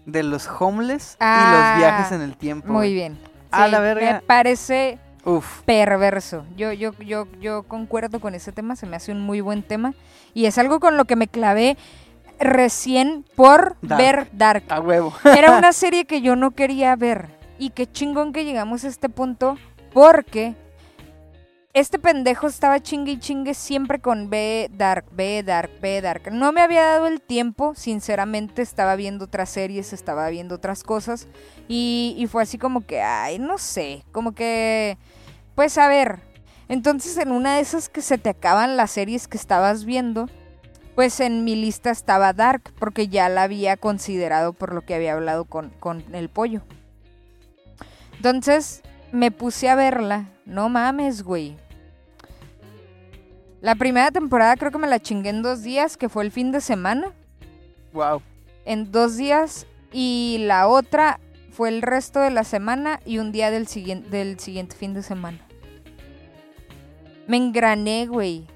[0.06, 2.68] de los homeless y Ah, los viajes en el tiempo.
[2.68, 2.94] Muy güey.
[2.94, 3.18] bien.
[3.50, 4.12] A Sí, la verga.
[4.14, 5.62] Me parece Uf.
[5.62, 6.44] perverso.
[6.56, 9.94] Yo, yo, yo, yo concuerdo con ese tema, se me hace un muy buen tema.
[10.34, 11.76] Y es algo con lo que me clavé
[12.40, 14.02] recién por Dark.
[14.02, 14.64] ver Dark.
[14.68, 15.12] A huevo.
[15.24, 17.28] Era una serie que yo no quería ver.
[17.58, 19.58] Y qué chingón que llegamos a este punto
[19.92, 20.54] porque
[21.72, 26.32] este pendejo estaba chingue y chingue siempre con B Dark, B Dark, B Dark.
[26.32, 31.28] No me había dado el tiempo, sinceramente estaba viendo otras series, estaba viendo otras cosas.
[31.68, 34.98] Y, y fue así como que, ay, no sé, como que,
[35.54, 36.18] pues a ver.
[36.68, 40.28] Entonces en una de esas que se te acaban las series que estabas viendo,
[41.00, 45.14] pues en mi lista estaba Dark, porque ya la había considerado por lo que había
[45.14, 46.60] hablado con, con el pollo.
[48.16, 50.26] Entonces me puse a verla.
[50.44, 51.56] No mames, güey.
[53.62, 56.52] La primera temporada creo que me la chingué en dos días, que fue el fin
[56.52, 57.14] de semana.
[57.94, 58.20] Wow.
[58.66, 59.66] En dos días.
[59.92, 61.18] Y la otra
[61.50, 65.02] fue el resto de la semana y un día del siguiente, del siguiente fin de
[65.02, 65.38] semana.
[67.26, 68.46] Me engrané, güey.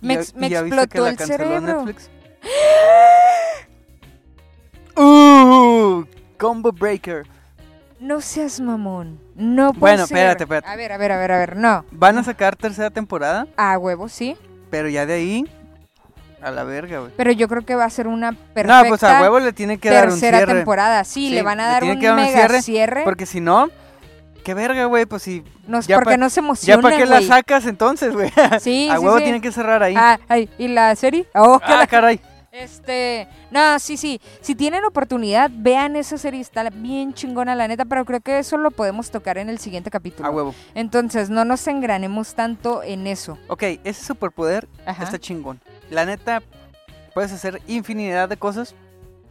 [0.00, 1.60] Me, ex- me explotó el cerebro.
[1.60, 2.10] Netflix?
[4.96, 6.04] ¡Uh!
[6.38, 7.26] Combo Breaker.
[8.00, 9.20] No seas mamón.
[9.34, 10.16] No puede Bueno, ser.
[10.16, 10.68] espérate, espérate.
[10.68, 11.56] A ver, a ver, a ver, a ver.
[11.56, 11.84] No.
[11.90, 14.36] Van a sacar tercera temporada, A huevo, sí.
[14.70, 15.44] pero ya de ahí
[16.40, 17.12] a la verga, güey.
[17.16, 19.78] Pero yo creo que va a ser una perfecta No, pues a huevo le tiene
[19.78, 20.54] que dar un tercera cierre.
[20.54, 21.02] temporada.
[21.02, 23.02] Sí, Sí, le van a dar un mega cierre, cierre.
[23.04, 23.68] Porque si no,
[24.44, 27.16] qué verga, güey, pues si Nos- ya porque no se ya emociona, para qué la
[27.16, 27.28] güey.
[27.28, 28.30] sacas entonces, güey.
[28.60, 29.24] Sí, a sí, huevo sí.
[29.24, 29.94] tienen que cerrar ahí.
[29.96, 31.26] Ah, ay, ¿y la serie?
[31.34, 32.20] Oh, Ah, la- caray.
[32.50, 34.20] Este, no, sí, sí.
[34.40, 38.56] Si tienen oportunidad, vean esa serie, está bien chingona la neta, pero creo que eso
[38.56, 40.26] lo podemos tocar en el siguiente capítulo.
[40.28, 40.54] A huevo.
[40.74, 43.38] Entonces, no nos engranemos tanto en eso.
[43.48, 45.04] Ok, ese superpoder Ajá.
[45.04, 45.60] está chingón.
[45.90, 46.42] La neta,
[47.14, 48.74] puedes hacer infinidad de cosas,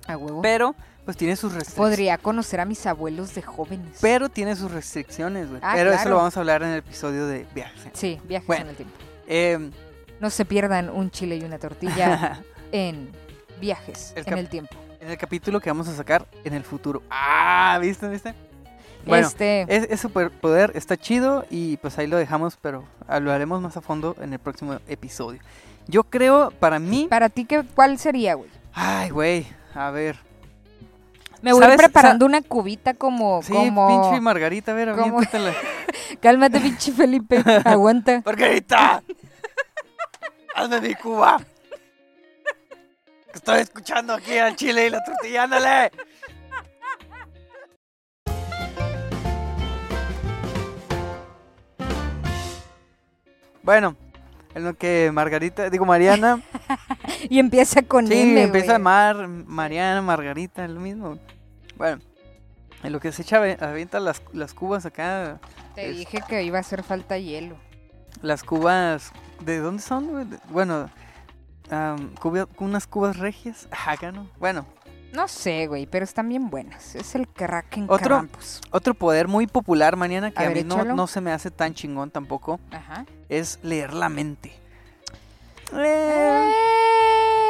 [0.08, 0.42] A huevo.
[0.42, 0.74] pero
[1.08, 1.90] pues tiene sus restricciones.
[1.92, 3.98] Podría conocer a mis abuelos de jóvenes.
[4.02, 5.62] Pero tiene sus restricciones, güey.
[5.64, 7.92] Ah, pero eso lo vamos a hablar en el episodio de viajes.
[7.94, 8.64] Sí, viajes Bueno.
[8.66, 8.96] en el tiempo.
[9.26, 9.72] Eh,
[10.20, 12.42] No se pierdan un chile y una tortilla
[12.74, 13.10] en
[13.62, 14.76] viajes El en el tiempo.
[15.00, 17.02] en el capítulo que vamos a sacar en el futuro.
[17.10, 18.10] Ah, ¿viste?
[18.10, 18.34] ¿Viste?
[19.06, 22.84] Bueno, este, es, es superpoder, está chido y pues ahí lo dejamos, pero
[23.22, 25.40] lo haremos más a fondo en el próximo episodio.
[25.88, 27.08] Yo creo, para mí...
[27.10, 28.50] para ti, ¿qué, ¿cuál sería, güey?
[28.74, 30.27] Ay, güey, a ver.
[31.42, 31.78] Me voy ¿Sabes?
[31.78, 33.42] preparando una cubita como...
[33.44, 33.88] Sí, como...
[33.88, 35.22] pinche Margarita, a ver, como-.
[36.22, 37.44] Cálmate, pinche Felipe.
[37.66, 38.22] Aguanta.
[38.26, 39.04] ¡Margarita!
[40.56, 41.40] ¡Hazme mi cuba!
[43.34, 45.92] Estoy escuchando aquí al chile y la tortilla, ándale.
[53.62, 53.96] Bueno,
[54.58, 56.42] en lo que Margarita, digo Mariana,
[57.30, 58.82] Y empieza con sí, M, empieza güey.
[58.84, 61.18] Mar, Mariana, Margarita, es lo mismo.
[61.78, 62.00] Bueno,
[62.84, 65.40] en lo que se echa, avienta las, las cubas acá,
[65.76, 67.56] Te es- dije que iba a hacer falta hielo.
[68.22, 69.12] las cubas,
[69.44, 70.40] ¿de dónde son?
[70.50, 70.90] Bueno,
[72.20, 74.30] cuba- unas cubas regias, acá no.
[74.40, 74.66] Bueno,
[75.14, 76.96] No sé, güey, pero están bien buenas.
[76.96, 78.62] Es el Kraken Otro- Krampus.
[78.72, 81.50] otro poder muy popular mañana que A a, ver, mí no, no se me hace
[81.50, 83.06] tan chingón tampoco Ajá.
[83.30, 84.54] es leer la mente.
[85.74, 86.54] Eh,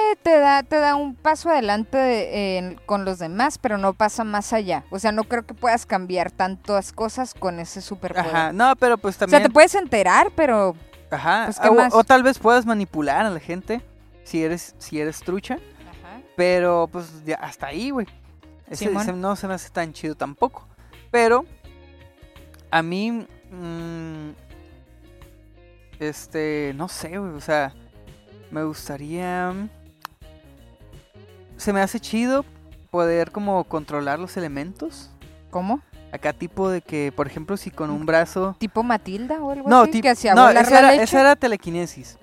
[0.10, 3.94] Eh, te da, te da un paso adelante de- en- con los demás, pero no
[3.94, 4.84] pasa más allá.
[4.90, 8.26] O sea, no creo que puedas cambiar tantas cosas con ese superpoder.
[8.36, 9.44] Ajá, no, pero pues o sea, también.
[9.44, 10.76] te puedes enterar, pero
[11.12, 11.94] Ajá, pues, ¿qué o, más?
[11.94, 13.82] o tal vez puedas manipular a la gente
[14.24, 15.60] si eres, si eres trucha.
[16.38, 18.06] Pero pues ya hasta ahí, güey.
[18.70, 19.02] Ese, Simón.
[19.02, 20.68] ese no se me hace tan chido tampoco.
[21.10, 21.46] Pero
[22.70, 23.12] a mí,
[23.52, 24.30] mm,
[26.00, 27.74] este, no sé, güey, o sea,
[28.52, 29.52] me gustaría...
[31.58, 32.46] Se me hace chido
[32.92, 35.10] poder como controlar los elementos.
[35.50, 35.82] ¿Cómo?
[36.12, 38.56] Acá tipo de que, por ejemplo, si con un brazo...
[38.60, 40.02] ¿Tipo Matilda o algo No, así?
[40.02, 41.04] que hacía no volar esa, la era, leche.
[41.04, 42.20] esa era telequinesis.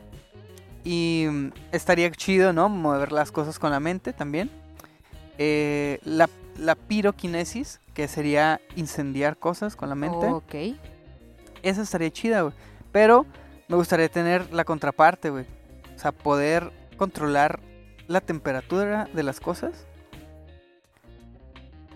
[0.85, 2.68] Y mm, estaría chido, ¿no?
[2.68, 4.51] Mover las cosas con la mente también.
[5.38, 10.27] Eh, la, la piroquinesis, que sería incendiar cosas con la mente.
[10.27, 10.55] Ok.
[11.62, 12.55] Esa estaría chida, güey.
[12.92, 13.27] Pero
[13.68, 15.47] me gustaría tener la contraparte, güey.
[15.97, 17.61] O sea, poder controlar
[18.07, 19.87] la temperatura de las cosas.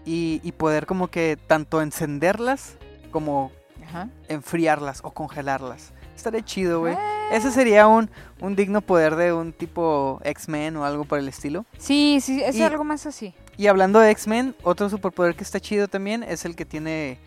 [0.07, 2.79] Y, y poder como que tanto encenderlas
[3.11, 3.53] como
[3.87, 4.09] Ajá.
[4.29, 5.93] enfriarlas o congelarlas.
[6.17, 6.95] Estaría chido, güey.
[6.97, 7.18] Ah.
[7.31, 8.11] Ese sería un,
[8.41, 11.65] un digno poder de un tipo X-Men o algo por el estilo.
[11.79, 13.35] Sí, sí, es Y- algo más así.
[13.57, 17.19] Y hablando de X-Men, otro superpoder que está chido también es el que tiene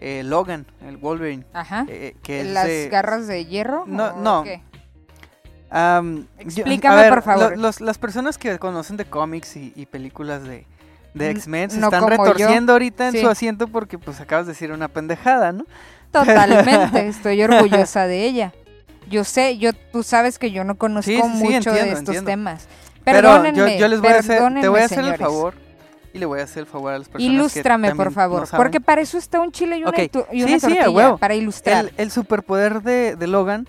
[0.00, 1.44] eh, Logan, el Wolverine.
[1.52, 1.86] Ajá.
[1.88, 3.84] eh, que es ¿Las garras de hierro?
[3.86, 4.42] No, o no.
[4.44, 4.60] qué?
[6.38, 7.50] Explícame, ver, por favor.
[7.56, 10.66] lo- los- las personas que conocen de cómics y, y películas de,
[11.14, 12.08] de X-Men se no están yo.
[12.08, 13.20] retorciendo ahorita en Sí.
[13.20, 15.64] su asiento porque pues acabas de decir una pendejada, ¿no?
[16.12, 18.52] Totalmente, estoy orgullosa de ella.
[19.08, 21.98] Yo sé, yo, tú sabes que yo no conozco Sí, sí, mucho de entiendo, estos
[22.16, 22.26] entiendo.
[22.30, 22.66] temas,
[23.04, 25.20] Pero yo, Perdónenme, yo les voy a hacer, te voy perdónenme, a hacer el señores.
[25.20, 25.54] favor
[26.12, 27.28] y le voy a hacer el favor a las personas.
[27.30, 30.10] que Ilústrame, por también favor, no porque para eso está un chile y una, Ok,
[30.10, 31.18] tu- y una sí, tortilla, huevo.
[31.18, 31.84] para ilustrar.
[31.84, 33.68] el, el superpoder de, de Logan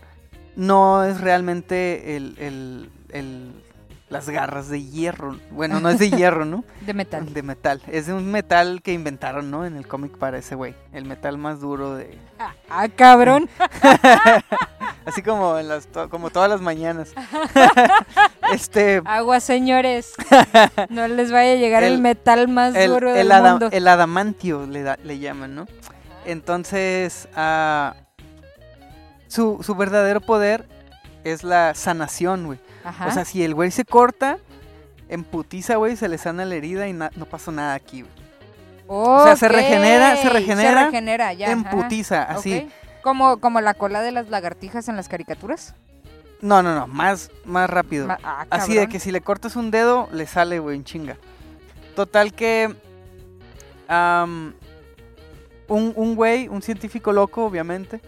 [0.56, 3.64] no es realmente el, el- el-
[4.10, 5.38] las garras de hierro.
[5.52, 6.64] Bueno, no es de hierro, ¿no?
[6.86, 7.34] de metal.
[7.34, 7.82] De metal.
[7.88, 9.66] Es un metal que inventaron, ¿no?
[9.66, 10.76] En el cómic para ese güey.
[10.94, 12.18] El metal más duro de...
[12.70, 13.50] Ah, cabrón.
[15.06, 17.14] Así como, en las, to- como todas las mañanas.
[18.54, 19.02] este...
[19.06, 20.14] Agua, señores.
[20.90, 23.70] No les vaya a llegar el, El- metal más El, duro el del mundo.
[23.72, 25.66] el adamantio le, da- le llaman, ¿no?
[26.26, 27.96] Entonces, ah,
[29.28, 30.68] su, su verdadero poder
[31.24, 32.60] es la sanación, güey.
[32.88, 33.08] Ajá.
[33.08, 34.38] O sea, si el güey se corta,
[35.10, 38.14] en putiza, güey, se le sana la herida y no pasó nada aquí, güey.
[38.88, 41.52] o sea, se regenera- se regenera Se regenera, ya.
[41.52, 41.70] en ajá.
[41.72, 42.70] putiza, así.
[43.04, 45.76] Como, como la cola de las lagartijas en las caricaturas.
[46.42, 48.08] No, no, no, más, más rápido.
[48.08, 51.18] Ma- ah, Así de que si le cortas un dedo, le sale, güey, en chinga.
[51.96, 52.76] Total que.
[53.90, 54.54] un,
[55.96, 58.02] un güey, un científico loco, obviamente.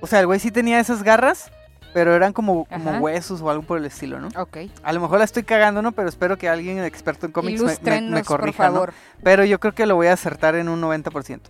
[0.00, 1.50] O sea, el güey sí tenía esas garras,
[1.96, 4.28] pero eran como, como huesos o algo por el estilo, ¿no?
[4.38, 4.58] Ok.
[4.82, 5.92] A lo mejor la estoy cagando, ¿no?
[5.92, 8.74] Pero espero que alguien experto en cómics me- me, me, por corrija, ¿no?
[8.74, 8.92] favor.
[9.22, 11.40] Pero yo creo que lo voy a acertar en un 90%.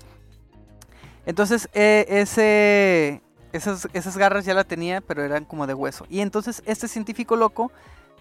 [1.25, 6.07] Entonces, eh, ese, esas, esas garras ya la tenía, pero eran como de hueso.
[6.09, 7.73] Y entonces este científico loco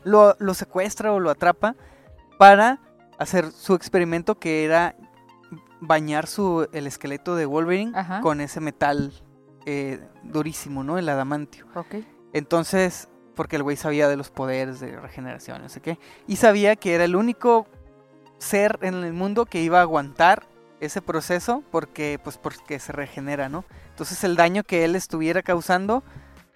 [0.04, 1.76] lo, lo secuestra o lo atrapa
[2.40, 2.80] para
[3.20, 4.96] hacer su experimento que era
[5.80, 8.22] bañar su, el esqueleto de Wolverine Ajá.
[8.22, 9.14] con ese metal
[9.68, 10.98] eh, durísimo, ¿no?
[10.98, 11.68] El adamantio.
[11.76, 11.98] Ok.
[12.36, 15.98] Entonces, porque el güey sabía de los poderes de regeneración, no sé qué.
[16.28, 17.66] Y sabía que era el único
[18.40, 20.46] ser en el mundo que iba a aguantar
[20.82, 23.64] ese proceso porque, pues, porque se regenera, ¿no?
[23.92, 26.04] Entonces el daño que él estuviera causando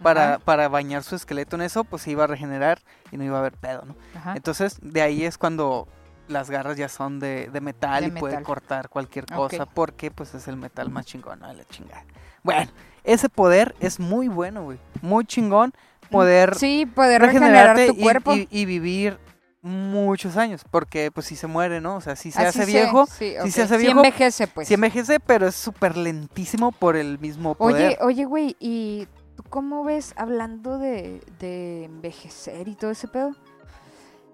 [0.03, 3.23] para, Ajá, para bañar su esqueleto en eso, pues se iba a regenerar y no
[3.23, 3.95] iba a haber pedo, ¿no?
[4.13, 4.33] ajá.
[4.35, 5.87] Entonces de ahí es cuando
[6.27, 8.43] las garras ya son de, de metal De y puede metal.
[8.43, 11.51] cortar cualquier cosa porque pues es el metal más chingón, ¿no?
[11.53, 12.05] La chingada.
[12.55, 12.71] Bueno,
[13.03, 14.79] ese poder es muy bueno, güey.
[15.01, 15.73] Muy chingón
[16.11, 18.33] poder Sí, poder regenerar regenerarte tu y- cuerpo.
[18.33, 19.19] y, y vivir
[19.61, 21.97] muchos años, porque pues si se muere, ¿no?
[21.97, 24.67] O sea, si se Así hace viejo, sí, si se hace viejo, envejece, pues.
[24.67, 27.97] si envejece, pero es súper lentísimo por el mismo Oye, poder.
[28.01, 33.31] oye, güey, ¿y tú cómo ves hablando de, de envejecer y todo ese pedo?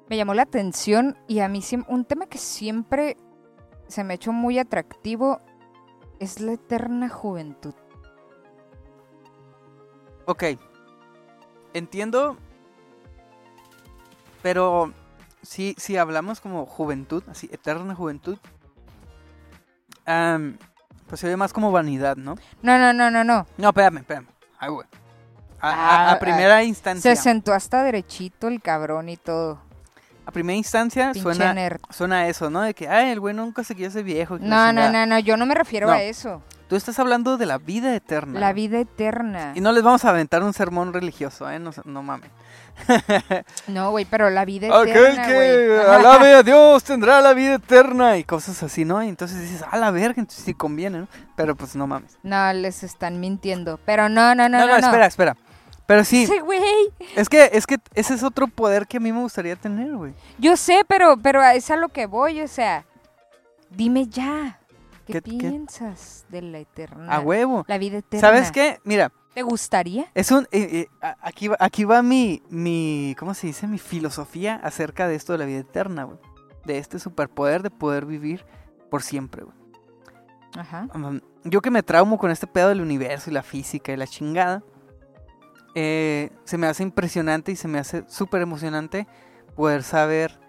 [0.09, 3.17] Me llamó la atención y a mí un tema que siempre
[3.87, 5.41] se me ha hecho muy atractivo
[6.19, 7.73] es la eterna juventud.
[10.25, 10.43] Ok,
[11.73, 12.37] entiendo,
[14.41, 14.91] pero
[15.43, 18.37] si, si hablamos como juventud, así, eterna juventud,
[21.07, 22.35] pues se ve más como vanidad, ¿no?
[22.61, 23.45] No, no, no, no, no.
[23.57, 24.27] No, espérame, espérame.
[24.57, 24.87] Ay, güey.
[25.59, 29.59] A, a- a Ah, primera instancia, Se sentó hasta derechito el cabrón y todo.
[30.27, 31.79] a primera instancia Pinche suena, nerd.
[31.91, 32.61] suena eso, ¿no?
[32.61, 34.37] De que, ay, el güey nunca se quiere ser viejo.
[34.39, 34.91] No, no, chingada".
[34.91, 35.93] no, no, yo no me refiero No.
[35.93, 36.41] a eso.
[36.67, 38.39] Tú estás hablando de la vida eterna.
[38.39, 39.51] La vida eterna.
[39.55, 41.59] Y no les vamos a aventar un sermón religioso, ¿eh?
[41.59, 42.31] No, no mames.
[43.67, 48.17] No, güey, pero la vida eterna, Aquel que alabe a Dios tendrá la vida eterna
[48.17, 49.01] y cosas así, ¿no?
[49.03, 51.07] Y entonces dices, a la verga, entonces sí conviene, ¿no?
[51.35, 52.17] Pero pues no mames.
[52.23, 53.79] No, les están mintiendo.
[53.85, 54.87] Pero no, no, no, No, no, no.
[54.87, 55.37] espera, espera.
[55.85, 56.59] Pero sí, Ese güey.
[57.15, 60.13] es que es que ese es otro poder que a mí me gustaría tener, güey.
[60.39, 62.85] Yo sé, pero, pero es a lo que voy, o sea.
[63.69, 64.59] Dime ya.
[65.05, 65.37] ¿Qué, ¿Qué- qué?
[65.49, 67.13] piensas de la eterna?
[67.13, 67.63] A huevo.
[67.67, 68.21] La vida eterna.
[68.27, 68.79] ¿Sabes qué?
[68.83, 70.07] Mira, ¿Te gustaría?
[70.13, 73.67] es un eh, eh, aquí va, aquí va mi mi ¿cómo se dice?
[73.67, 76.17] Mi filosofía acerca de esto de la vida eterna, güey.
[76.65, 78.45] De este superpoder de poder vivir
[78.89, 79.55] por siempre, güey.
[80.57, 80.87] Ajá.
[80.95, 84.07] Um, yo que me traumo con este pedo del universo y la física y la
[84.07, 84.63] chingada,
[85.75, 89.05] eh, se me hace impresionante y se me hace súper emocionante
[89.55, 90.39] poder saber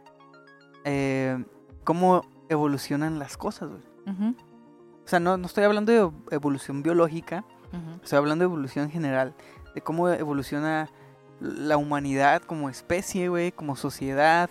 [0.85, 1.45] eh,
[1.85, 3.69] cómo evolucionan las cosas.
[3.71, 3.83] güey.
[4.07, 4.37] ujú,
[5.07, 7.45] O sea, no, no estoy hablando de evolución biológica,
[8.03, 9.35] estoy hablando de evolución en general,
[9.75, 10.89] de cómo evoluciona
[11.41, 14.51] la humanidad como especie, güey, como sociedad,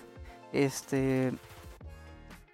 [0.54, 1.34] este,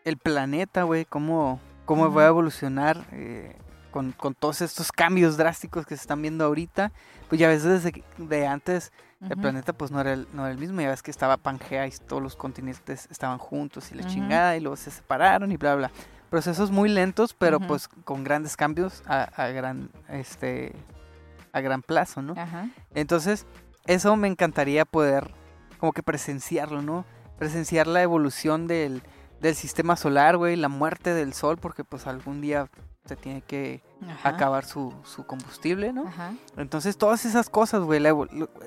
[0.03, 2.15] el planeta, güey, cómo, cómo Ujú.
[2.15, 3.55] va a evolucionar eh,
[3.91, 6.91] con, con todos estos cambios drásticos que se están viendo ahorita.
[7.29, 8.91] Pues ya ves desde que- de antes
[9.29, 11.85] el planeta pues no era el, no era el mismo, ya ves que estaba Pangea
[11.85, 15.75] y todos los continentes estaban juntos y la chingada y luego se separaron y bla
[15.75, 15.91] bla.
[16.31, 20.73] Procesos muy lentos, pero pues con grandes cambios a, a gran este
[21.51, 22.35] a gran plazo, ¿no?
[22.37, 22.69] Ajá.
[22.95, 23.45] Entonces,
[23.85, 25.33] eso me encantaría poder
[25.77, 27.03] como que presenciarlo, ¿no?
[27.37, 29.03] Presenciar la evolución del,
[29.41, 32.69] del sistema solar, güey, la muerte del sol, porque pues algún día
[33.03, 34.29] se tiene que Ajá.
[34.29, 36.07] acabar su, su combustible, ¿no?
[36.07, 36.33] Ajá.
[36.55, 38.01] Entonces, todas esas cosas, güey,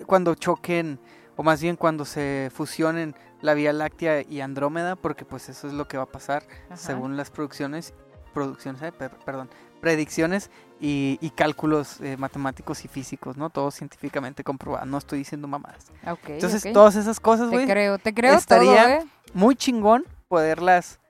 [0.05, 1.01] cuando choquen,
[1.37, 5.75] o más bien cuando se fusionen la Vía Láctea y Andrómeda, porque pues eso es
[5.75, 6.77] lo que va a pasar Ajá.
[6.79, 7.93] según las producciones,
[8.33, 9.51] producciones, eh, per- perdón,
[9.83, 13.51] predicciones y, y cálculos eh, matemáticos y físicos, ¿no?
[13.51, 15.93] Todo científicamente comprobado, no estoy diciendo mamadas.
[16.07, 19.07] Ok, Entonces, todas esas cosas, Te güey, creo, te creo estaría- todo, ¿eh?
[19.35, 21.01] muy chingón poderlas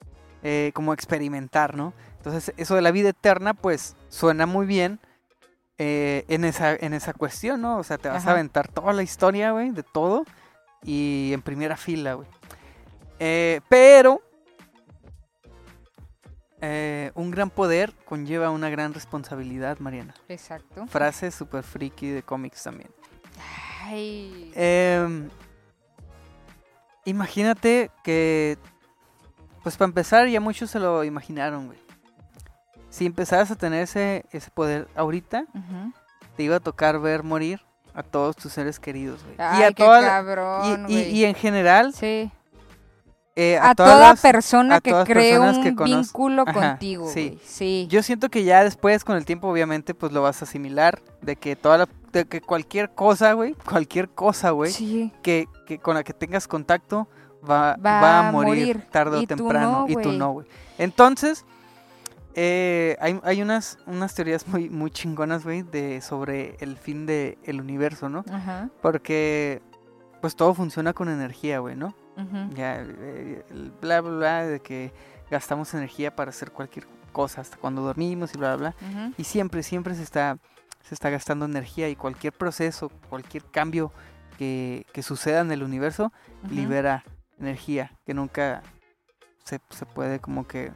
[0.43, 1.95] eh, como experimentar, ¿no?
[2.17, 4.99] Entonces, eso de la vida eterna, pues, suena muy bien
[5.79, 7.79] eh, en, esa, en esa cuestión, ¿no?
[7.79, 8.31] O sea, te vas Ajá.
[8.31, 10.25] a aventar toda la historia, güey, de todo
[10.85, 12.29] y en primera fila, güey.
[13.19, 14.21] Eh, pero
[16.61, 20.15] eh, un gran poder conlleva una gran responsabilidad, Mariana.
[20.29, 20.87] Exacto.
[20.87, 22.91] Frase super friki de cómics también.
[23.83, 24.53] Ay.
[24.55, 25.29] Em,
[27.05, 28.57] imagínate que,
[29.63, 31.79] pues para empezar, ya muchos se lo imaginaron, güey.
[32.89, 35.47] Si empezaras a tener ese, ese poder ahorita,
[36.37, 37.61] te iba a tocar ver morir
[37.95, 39.37] a todos tus seres queridos, güey.
[39.39, 41.17] Ay, y a qué toda cabrón, y, y- güey.
[41.19, 42.31] y en general, Sí.
[43.37, 47.29] eh, A, toda las- persona a que cree un que vínculo Ajá, contigo, sí.
[47.31, 47.41] güey.
[47.45, 47.87] Sí.
[47.91, 51.01] Yo siento que ya después, con el tiempo, obviamente, pues lo vas a asimilar.
[51.23, 55.13] De que toda la, de que cualquier cosa, güey, cualquier cosa, güey, Sí.
[55.23, 57.09] que, que con la que tengas contacto
[57.49, 59.71] va, Va va a morir, morir, tarde o y tú temprano.
[59.81, 60.19] no, y tú güey.
[60.19, 60.47] no, güey.
[60.79, 61.45] Entonces,
[62.35, 67.61] eh, hay, hay unas, unas teorías muy, muy chingonas, güey, de, sobre el fin del
[67.61, 68.25] universo, ¿no?
[68.31, 68.71] Ajá.
[68.83, 69.63] Porque,
[70.21, 71.95] pues todo funciona con energía, güey, ¿no?
[72.17, 72.55] ujú.
[72.55, 74.93] Ya, eh, el bla, bla, bla, de que
[75.31, 79.13] gastamos energía para hacer cualquier cosa, hasta cuando dormimos y bla, bla, bla.
[79.17, 80.39] Y siempre, siempre se está,
[80.83, 83.93] se está gastando energía y cualquier proceso, cualquier cambio
[84.39, 86.13] que, que suceda en el universo
[86.51, 87.05] libera
[87.39, 88.63] energía que nunca
[89.45, 90.73] se, se puede como que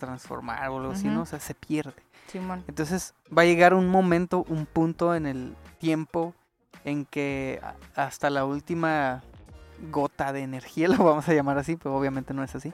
[0.00, 1.22] transformar o algo así, ¿no?
[1.22, 1.94] O sea, se pierde.
[2.26, 2.64] Simón.
[2.66, 6.34] Entonces va a llegar un momento, un punto en el tiempo
[6.84, 7.60] en que
[7.94, 9.22] hasta la última
[9.90, 12.72] gota de energía, lo vamos a llamar así, pero obviamente no es así,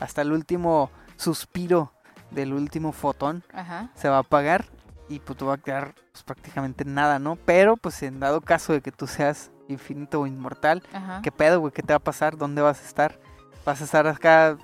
[0.00, 1.92] hasta el último suspiro
[2.30, 3.90] del último fotón Ajá.
[3.94, 4.66] se va a apagar
[5.08, 7.36] y pues te va a quedar pues, prácticamente nada, ¿no?
[7.36, 11.20] Pero pues en dado caso de que tú seas infinito o inmortal, Ajá.
[11.22, 11.72] ¿qué pedo, güey?
[11.72, 12.36] ¿Qué te va a pasar?
[12.36, 13.18] ¿Dónde vas a estar?
[13.64, 14.56] ¿Vas a estar acá?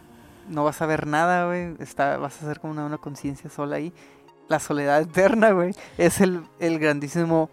[0.49, 1.75] No vas a ver nada, güey.
[1.81, 3.93] Está, vas a ser como una, una conciencia sola ahí.
[4.49, 5.75] La soledad eterna, güey.
[5.99, 7.51] Es el, el grandísimo...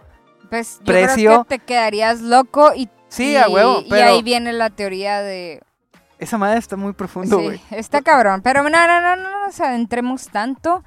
[0.50, 4.22] Pues yo precio- creo que te quedarías loco y, Sí, y, a huevo, y ahí
[4.22, 5.62] viene la teoría de...
[6.20, 7.62] esa madre está muy profundo, Sí, güey.
[7.72, 8.42] está cabrón.
[8.42, 10.84] Pero no, no, no, no nos adentremos tanto.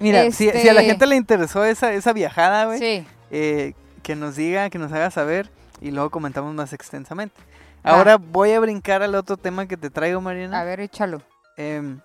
[0.00, 3.06] Mira, si, si a la este- gente le interesó esa, esa viajada, güey, Sí.
[3.30, 5.48] eh, que nos diga, que nos haga saber
[5.80, 7.34] y luego comentamos más extensamente.
[7.82, 10.60] Ahora voy a brincar al otro tema que te traigo, Mariana.
[10.60, 11.22] A ver, échalo.
[11.56, 12.00] em,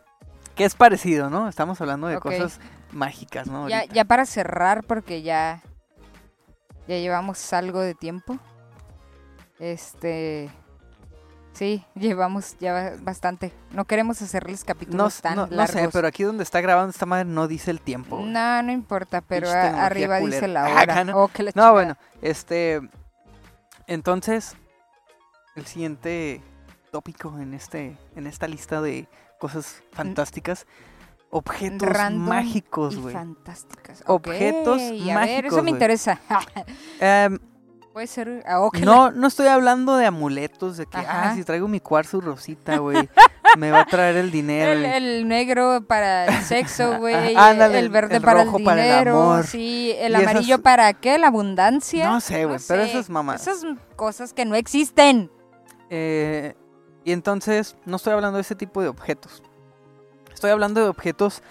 [0.55, 1.47] que es parecido, ¿no?
[1.49, 2.59] Estamos hablando de cosas
[2.91, 3.67] mágicas, ¿no?
[3.69, 5.61] Ya, ya para cerrar, porque ya,
[6.87, 8.37] ya llevamos algo de tiempo.
[9.59, 10.49] Este.
[11.53, 13.53] Sí, llevamos ya ba- bastante.
[13.71, 15.79] No queremos hacerles No, capítulos s- tan no, no largos.
[15.81, 18.17] sé, pero aquí donde está grabando esta madre no dice el tiempo.
[18.17, 18.29] güey.
[18.31, 21.03] No, no importa, pero a- arriba dice la Ah, hora.
[21.03, 21.15] no.
[21.25, 22.81] Oh, la No, bueno, este.
[23.85, 24.55] Entonces,
[25.55, 26.41] el siguiente
[26.91, 29.07] tópico en este en esta lista de
[29.39, 30.65] cosas fantásticas.
[31.29, 33.13] Objetos Random mágicos, güey.
[33.13, 34.03] fantásticas.
[34.05, 36.21] Objetos a ver, eso mágicos, me interesa.
[36.99, 37.39] Em,
[37.91, 38.43] Puede ser.
[38.47, 41.35] ah, no, no estoy hablando de amuletos, de que, ah, Ajá.
[41.35, 43.09] si traigo mi cuarzo rosita, güey,
[43.57, 44.71] me va a traer el dinero.
[44.71, 47.35] El, negro para el sexo, güey.
[47.35, 49.19] Ah, el verde el para el rojo para el dinero.
[49.21, 49.47] amor.
[49.47, 51.17] Sí, el esas- amarillo para qué?
[51.17, 52.07] La abundancia.
[52.09, 53.35] No sé, güey, pero eso es mamá.
[53.35, 53.63] Esas
[53.95, 55.31] cosas que no existen.
[55.95, 56.55] Eh,
[57.03, 59.43] y entonces, no estoy hablando de ese tipo de objetos.
[60.33, 61.43] Estoy hablando de objetos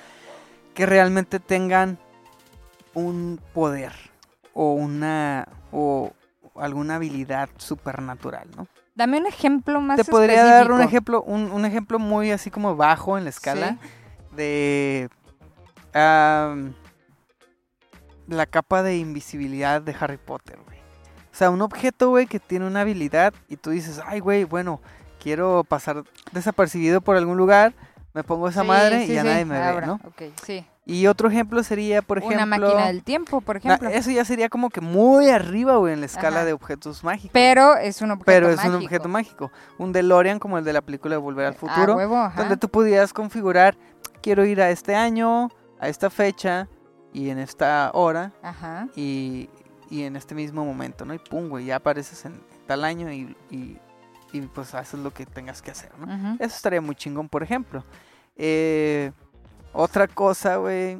[0.74, 1.96] que realmente tengan
[2.92, 3.92] un poder
[4.52, 6.12] o una o
[6.56, 8.66] alguna habilidad supernatural, ¿no?
[8.96, 12.74] Dame un ejemplo más Te podría dar un ejemplo, un, un ejemplo muy así como
[12.74, 13.78] bajo en la escala
[14.32, 15.08] de
[18.26, 20.58] la capa de invisibilidad de Harry Potter.
[21.32, 24.80] O sea, un objeto, güey, que tiene una habilidad y tú dices, ay, güey, bueno,
[25.20, 27.72] quiero pasar desapercibido por algún lugar,
[28.12, 29.94] me pongo esa Sí, madre sí, y ya sí, nadie me ve, ¿no?
[30.04, 30.66] ok, sí.
[30.84, 32.36] Y otro ejemplo sería, por ejemplo...
[32.36, 33.88] Una máquina del tiempo, por na- ejemplo.
[33.88, 36.44] eso ya sería como que muy arriba, güey, en la escala Ajá.
[36.44, 37.30] de objetos mágicos.
[37.32, 38.76] Pero es un objeto Pero es mágico.
[38.76, 39.52] un objeto mágico.
[39.78, 41.96] Un DeLorean como el de la película de Volver al Ah, Futuro.
[41.96, 42.40] huevo, ajá.
[42.40, 43.76] donde tú pudieras configurar,
[44.22, 46.66] quiero ir a este año, a esta fecha
[47.12, 48.88] y en esta hora Ajá.
[48.96, 49.48] y,
[49.92, 51.12] y en este mismo momento, ¿no?
[51.12, 53.78] Y pum, güey, ya apareces en tal año y, y,
[54.32, 56.32] y, pues haces lo que tengas que hacer, ¿no?
[56.36, 57.84] Eso estaría muy chingón, por ejemplo.
[58.34, 59.12] Eh,
[59.74, 60.98] otra cosa, güey.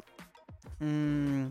[0.79, 1.45] mm,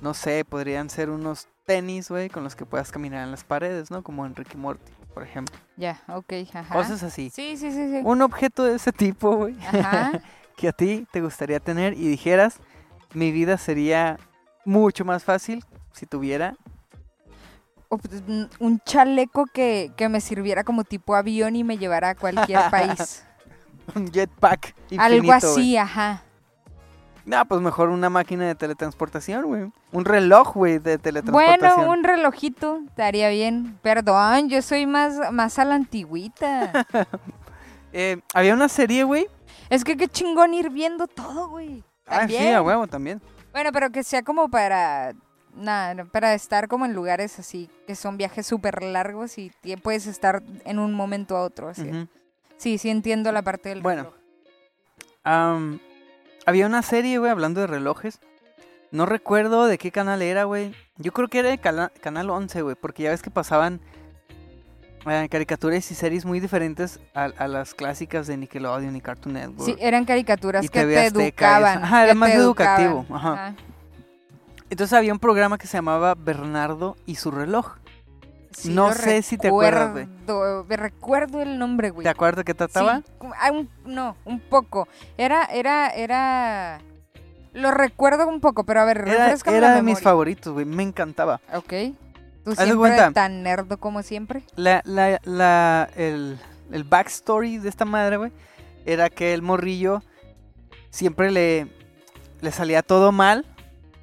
[0.00, 3.90] no sé, podrían ser unos tenis, güey, con los que puedas caminar en las paredes,
[3.90, 4.02] ¿no?
[4.02, 4.92] Como en Ricky Morty.
[5.12, 5.54] por ejemplo.
[5.76, 6.74] Ya, ok, ajá.
[6.74, 7.28] Cosas así.
[7.28, 8.00] Sí, sí, sí, sí.
[8.02, 10.22] Un objeto de ese tipo, güey, Ajá.
[10.56, 12.60] que a ti te gustaría tener y dijeras,
[13.12, 14.18] mi vida sería
[14.64, 15.62] mucho más fácil
[15.92, 16.54] si tuviera.
[17.88, 22.14] Pues, un- Un chaleco que, que me sirviera como tipo avión y me llevara a
[22.14, 23.24] cualquier país.
[23.94, 26.22] Un jetpack infinito, Algo así, ajá.
[27.24, 29.70] No, pues mejor una máquina de teletransportación, güey.
[29.92, 31.76] Un reloj, güey, de teletransportación.
[31.76, 33.78] Bueno, un relojito estaría bien.
[33.82, 36.86] Perdón, yo soy más, más a la antigüita.
[37.94, 39.26] Eh, había una serie, güey.
[39.68, 41.84] es que qué chingón ir viendo todo, güey.
[42.06, 43.20] Ah, sí, a huevo también.
[43.52, 45.12] Bueno, pero que sea como para.
[45.54, 50.42] Nada, para estar como en lugares así, que son viajes súper largos y puedes estar
[50.64, 51.68] en un momento a otro.
[51.68, 51.90] Así.
[52.56, 54.12] Sí, sí entiendo la parte del Bueno.
[55.24, 58.20] había una serie, güey, hablando de relojes.
[58.90, 60.74] No recuerdo de qué canal era, güey.
[60.96, 63.80] Yo creo que era de Canal 11, güey, porque ya ves que pasaban
[65.06, 69.64] eh, caricaturas y series muy diferentes a, a las clásicas de Nickelodeon y Cartoon Network.
[69.64, 71.82] Sí, eran caricaturas Y que te educaban.
[71.82, 73.56] Ajá, era más educativo, ajá.
[74.72, 77.74] Entonces había un programa que se llamaba Bernardo y su reloj.
[78.52, 82.04] Sí, No sé si te acuerdas, recuerdo, me recuerdo el nombre, güey.
[82.04, 83.00] ¿Te acuerdas de qué trataba?
[83.00, 83.04] Sí,
[83.38, 84.88] ah, un- no, un poco.
[85.18, 86.80] Era, era, era...
[87.52, 90.64] Lo recuerdo un poco, pero a ver, Era, era la de mis favoritos, güey.
[90.64, 91.42] Me encantaba.
[91.52, 91.74] Ok.
[92.42, 93.10] Tú de siempre cuenta.
[93.10, 94.42] tan nerdo como siempre.
[94.56, 98.32] La, la, la, el, el backstory de esta madre, güey,
[98.86, 100.02] era que el morrillo
[100.88, 101.68] siempre le,
[102.40, 103.44] le salía todo mal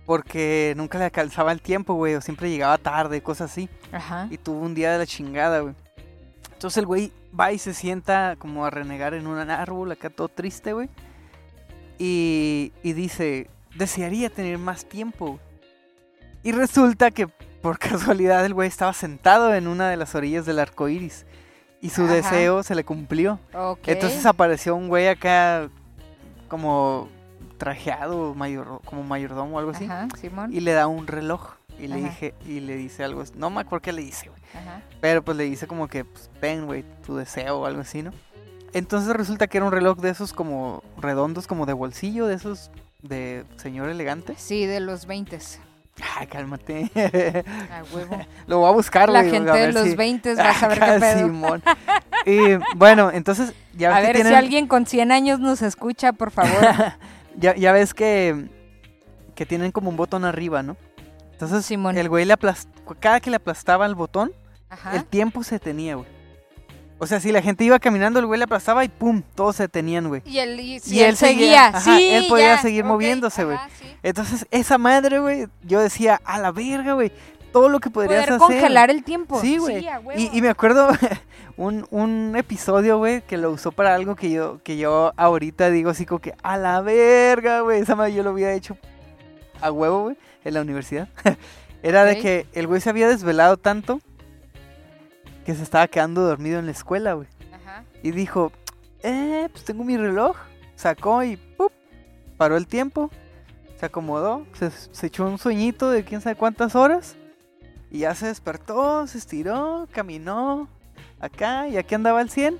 [0.09, 3.69] porque nunca le alcanzaba el tiempo, güey, o siempre llegaba tarde, cosas así.
[3.91, 4.27] Ajá.
[4.31, 5.75] Y tuvo un día de la chingada, güey.
[6.51, 10.27] Entonces el güey va y se sienta como a renegar en un árbol, acá todo
[10.27, 10.89] triste, güey.
[11.99, 15.39] Y, y dice, desearía tener más tiempo.
[16.41, 17.27] Y resulta que
[17.61, 21.27] por casualidad el güey estaba sentado en una de las orillas del arco iris.
[21.81, 22.13] Y su Ajá.
[22.15, 23.39] deseo se le cumplió.
[23.53, 23.81] Ok.
[23.85, 25.69] Entonces apareció un güey acá
[26.47, 27.09] como
[27.59, 29.85] trajeado, mayor, como mayordomo o algo así.
[29.85, 30.51] Ajá, Simón.
[30.51, 31.51] Y le da un reloj.
[31.79, 34.41] Y le dije, y le dice algo, así, no me acuerdo qué le dice, güey.
[34.53, 34.81] Ajá.
[34.99, 38.11] Pero pues le dice como que, pues, ven, güey, tu deseo o algo así, ¿no?
[38.73, 42.69] Entonces resulta que era un reloj de esos como redondos, como de bolsillo, de esos
[43.01, 44.33] de señor elegante.
[44.37, 45.39] Sí, de los 20.
[46.17, 46.91] Ay, cálmate.
[47.71, 48.19] A huevo.
[48.47, 49.31] Lo voy a buscar, La güey.
[49.31, 51.27] gente de los si- 20 vas a ver Acá, qué pedo.
[51.27, 51.63] Simón.
[52.25, 52.39] Y
[52.75, 56.51] bueno, entonces ya A ver si alguien con 100 años nos escucha, por favor.
[57.37, 58.47] ya, ya ves que,
[59.35, 60.77] que tienen como un botón arriba, ¿no?
[61.31, 61.97] Entonces Simón.
[61.97, 62.69] el güey le aplast...
[62.99, 64.31] cada que le aplastaba el botón,
[64.69, 64.95] Ajá.
[64.95, 66.07] el tiempo se tenía, güey.
[67.01, 69.69] O sea, si la gente iba caminando, el güey le aplastaba y pum, todos se
[69.69, 70.21] tenían, güey.
[70.25, 73.45] Y él, y, si Y él, él seguía, ajá, sí, él podía ya, seguir moviéndose,
[73.45, 73.57] güey.
[73.79, 73.85] sí.
[74.03, 77.13] Entonces, esa madre, güey, yo decía, a la verga, güey,
[77.51, 78.39] todo lo que podrías Poder hacer.
[78.39, 79.39] congelar el tiempo.
[79.41, 79.87] Sí, güey.
[80.15, 80.89] Y, y me acuerdo
[81.57, 85.89] un, un episodio, güey, que lo usó para algo que yo, que yo ahorita digo
[85.89, 88.77] así como que, a la verga, güey, esa madre yo lo había hecho
[89.61, 91.07] a huevo, güey, en la universidad.
[91.83, 94.01] Era de que el güey se había desvelado tanto
[95.45, 97.27] que se estaba quedando dormido en la escuela, güey.
[97.53, 97.83] Ajá.
[98.03, 98.51] Y dijo,
[99.01, 100.35] eh, pues tengo mi reloj.
[100.75, 101.71] Sacó y ¡pup!
[102.37, 103.09] paró el tiempo.
[103.79, 107.15] Se acomodó, se, se echó un sueñito de quién sabe cuántas horas.
[107.91, 110.67] Y ya se despertó, se estiró, caminó
[111.19, 112.57] acá y aquí andaba al 100.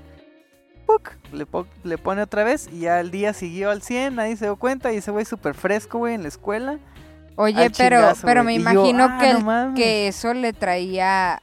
[0.86, 1.10] ¡Puc!
[1.32, 4.46] Le, po- le pone otra vez y ya el día siguió al 100, nadie se
[4.46, 6.78] dio cuenta y ese güey súper fresco, güey, en la escuela.
[7.36, 9.76] Oye, pero, chingazo, pero me yo, imagino "Ah, que, no el- mames".
[9.76, 11.40] que eso le traía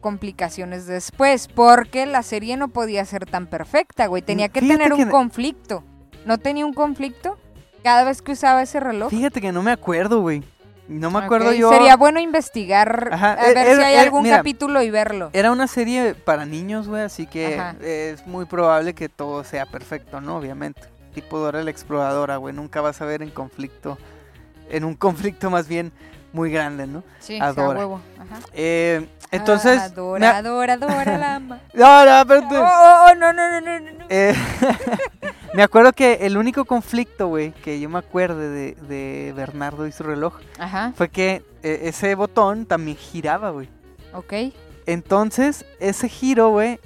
[0.00, 4.22] complicaciones después, porque la serie no podía ser tan perfecta, güey.
[4.22, 5.84] Tenía que Fíjate tener un que- conflicto.
[6.26, 7.38] ¿No tenía un conflicto
[7.82, 9.10] cada vez que usaba ese reloj?
[9.10, 10.42] Fíjate que no me acuerdo, güey.
[10.86, 11.70] No me acuerdo yo.
[11.70, 15.30] Sería bueno investigar, Ajá, a eh, ver era- si hay algún mira, capítulo y verlo.
[15.32, 17.74] Era una serie para niños, güey, así que Ajá.
[17.82, 20.36] es muy probable que todo sea perfecto, ¿no?
[20.36, 20.82] Obviamente.
[21.14, 23.96] Tipo Dora la exploradora, güey, nunca vas a ver en conflicto,
[24.68, 25.92] en un conflicto más bien
[26.32, 27.02] muy grande, ¿no?
[27.20, 28.00] Sí, a huevo.
[28.18, 28.40] Ajá.
[28.52, 29.78] Eh, entonces...
[29.80, 31.60] Ah, me Adora, a- adora, adora la ama.
[31.72, 32.58] No, espérate.
[32.58, 34.04] Oh, oh, oh, no, no, no, no, no.
[34.08, 34.34] Eh,
[35.54, 39.92] me acuerdo que el único conflicto, güey, que yo me acuerde de, de Bernardo y
[39.92, 43.68] su reloj, Ajá, fue que eh, ese botón también giraba, güey.
[44.12, 44.32] ok.
[44.86, 46.78] Entonces, ese giro, güey,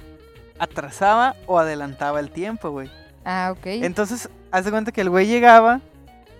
[0.57, 2.89] atrasaba o adelantaba el tiempo, güey.
[3.25, 3.65] Ah, ok.
[3.65, 5.81] Entonces, haz de cuenta que el güey llegaba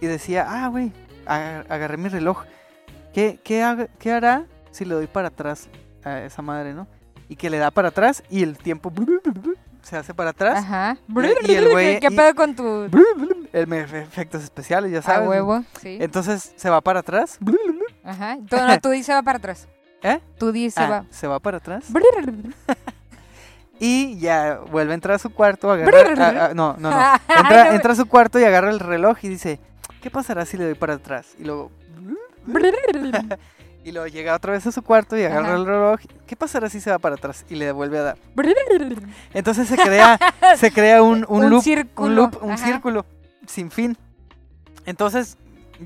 [0.02, 0.92] y decía, ah, güey,
[1.26, 2.44] aga- agarré mi reloj.
[3.14, 5.68] ¿Qué, qué, ¿Qué hará si le doy para atrás
[6.04, 6.88] a esa madre, no?
[7.28, 8.90] Y que le da para atrás y el tiempo
[9.90, 10.60] se hace para atrás.
[10.60, 10.98] Ajá.
[11.48, 12.84] y el güey- ¿Qué y- pedo con tu
[13.52, 15.28] El efectos especiales, ya a sabes.
[15.28, 15.64] huevo?
[15.82, 15.98] Sí.
[16.00, 17.40] Entonces se va para atrás.
[18.04, 18.38] Ajá.
[18.50, 19.68] Tú, no, tú dices va para atrás.
[20.04, 20.20] ¿Eh?
[20.38, 21.06] Tú dices Ah, va.
[21.10, 21.86] se va para atrás.
[23.82, 26.28] Y ya vuelve a entrar a su cuarto, agarra...
[26.28, 26.98] a- a- no, no, no.
[27.38, 29.58] Entra, entra a su cuarto y agarra el reloj y dice,
[30.02, 31.28] ¿qué pasará si le doy para atrás?
[31.40, 31.72] Y luego...
[33.84, 35.56] Y luego llega otra vez a su cuarto y agarra Ajá.
[35.56, 36.00] el reloj.
[36.28, 37.46] ¿Qué pasará si se va para atrás?
[37.50, 38.18] Y le vuelve a dar.
[39.34, 40.20] Entonces se crea,
[40.58, 43.06] se crea un, un, Un loop, círculo, un loop, un círculo
[43.48, 43.98] sin fin.
[44.86, 45.38] Entonces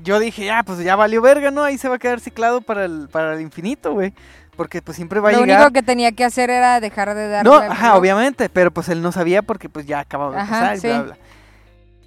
[0.02, 1.62] yo dije, ya, pues ya valió verga, ¿no?
[1.62, 4.12] Ahí se va a quedar ciclado para el, para el infinito, güey.
[4.56, 5.58] Porque pues siempre va a Lo llegar.
[5.60, 9.02] único que tenía que hacer era dejar de darle No, ajá, obviamente, pero pues él
[9.02, 10.86] no sabía porque pues ya acababa de Ajá, pasar y sí.
[10.88, 11.16] bla, bla.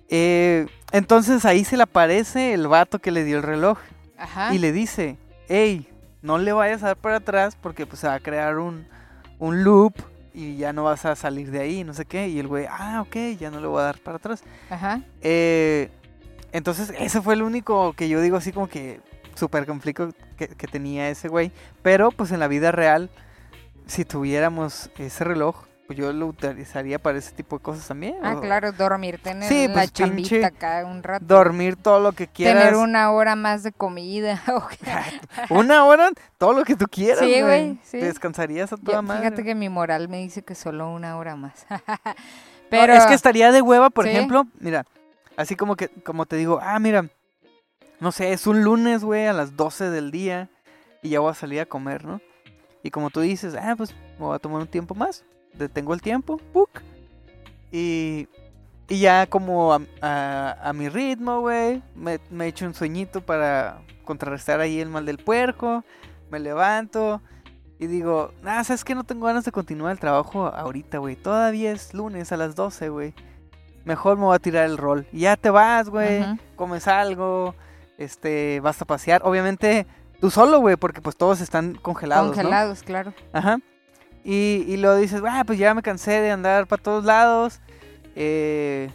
[0.10, 3.78] Eh, entonces ahí se le aparece el vato que le dio el reloj
[4.18, 4.54] Ajá.
[4.54, 5.18] y le dice,
[5.48, 5.88] hey,
[6.22, 8.88] no le vayas a dar para atrás porque pues se va a crear un,
[9.40, 9.94] un loop
[10.34, 12.28] y ya no vas a salir de ahí, no sé qué.
[12.28, 14.44] Y el güey, ah, ok, ya no le voy a dar para atrás.
[14.70, 15.02] Ajá.
[15.22, 15.90] Eh,
[16.52, 19.02] entonces ese fue el único que yo digo así como que
[19.36, 21.52] súper conflicto que, que tenía ese güey.
[21.82, 23.10] Pero pues en la vida real,
[23.88, 28.16] si tuviéramos ese reloj, pues yo lo utilizaría para ese tipo de cosas también.
[28.22, 31.24] Ah, o claro, dormirte en Sí, la pues, chambita pinche acá un rato.
[31.26, 32.62] Dormir todo lo que quieras.
[32.62, 34.44] Tener una hora más de comida.
[35.50, 37.20] Una hora, todo lo que tú quieras.
[37.20, 37.80] Sí, güey.
[37.84, 38.00] sí.
[38.00, 39.22] Descansarías a toda madre.
[39.24, 41.66] fíjate que mi moral me dice que solo una hora más.
[42.70, 44.10] No, Pero es que estaría de hueva, por Sí.
[44.12, 44.86] ejemplo, mira,
[45.38, 47.06] así como que, como te digo, ah, mira,
[48.02, 50.50] no sé, es un lunes, güey, a las 12 del día
[51.02, 52.20] y ya voy a salir a comer, ¿no?
[52.84, 55.24] Y como tú dices, ah, pues me voy a tomar un tiempo más,
[55.58, 56.70] detengo el tiempo, ¡puc!
[57.72, 58.28] Y,
[58.88, 63.80] y ya como a, a- a mi ritmo, güey, me, me echo un sueñito para
[64.06, 65.84] contrarrestar ahí el mal del puerco,
[66.32, 67.22] me levanto
[67.80, 68.96] y digo, ah, ¿sabes qué?
[68.96, 71.16] No tengo ganas de continuar el trabajo ahorita, güey.
[71.16, 73.14] Todavía es lunes a las 12, güey.
[73.86, 75.06] Mejor me voy a tirar el rol.
[75.14, 76.22] Y ya te vas, güey.
[76.56, 77.54] Comes algo.
[77.98, 79.22] Este, vas a pasear.
[79.24, 79.86] Obviamente,
[80.20, 82.34] tú solo, güey, porque pues todos están congelados, ¿no?
[82.34, 83.14] congelados, claro.
[83.32, 83.60] Ajá.
[84.30, 87.62] Y, y luego dices, ah, pues ya me cansé de andar para todos lados.
[88.14, 88.90] Eh,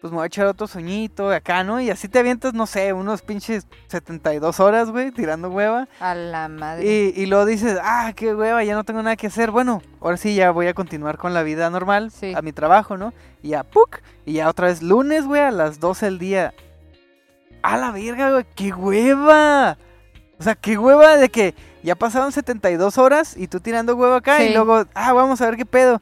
[0.00, 1.80] pues me voy a echar otro sueñito de acá, ¿no?
[1.80, 5.86] Y así te avientas, no sé, unos pinches 72 horas, güey, tirando hueva.
[6.00, 6.84] A la madre.
[6.84, 9.52] Y, y luego dices, ah, qué hueva, ya no tengo nada que hacer.
[9.52, 12.32] Bueno, ahora sí ya voy a continuar con la vida normal, Sí.
[12.34, 13.14] a mi trabajo, ¿no?
[13.40, 14.00] Y ya, ¡puc!
[14.26, 16.52] Y ya otra vez lunes, güey, a las 12 del día.
[17.62, 18.44] ¡A la verga, güey!
[18.56, 19.78] ¡Qué hueva!
[20.40, 24.42] O sea, qué hueva de que ya pasaron 72 horas y tú tirando hueva acá
[24.42, 26.00] y luego, ah, vamos a ver qué pedo.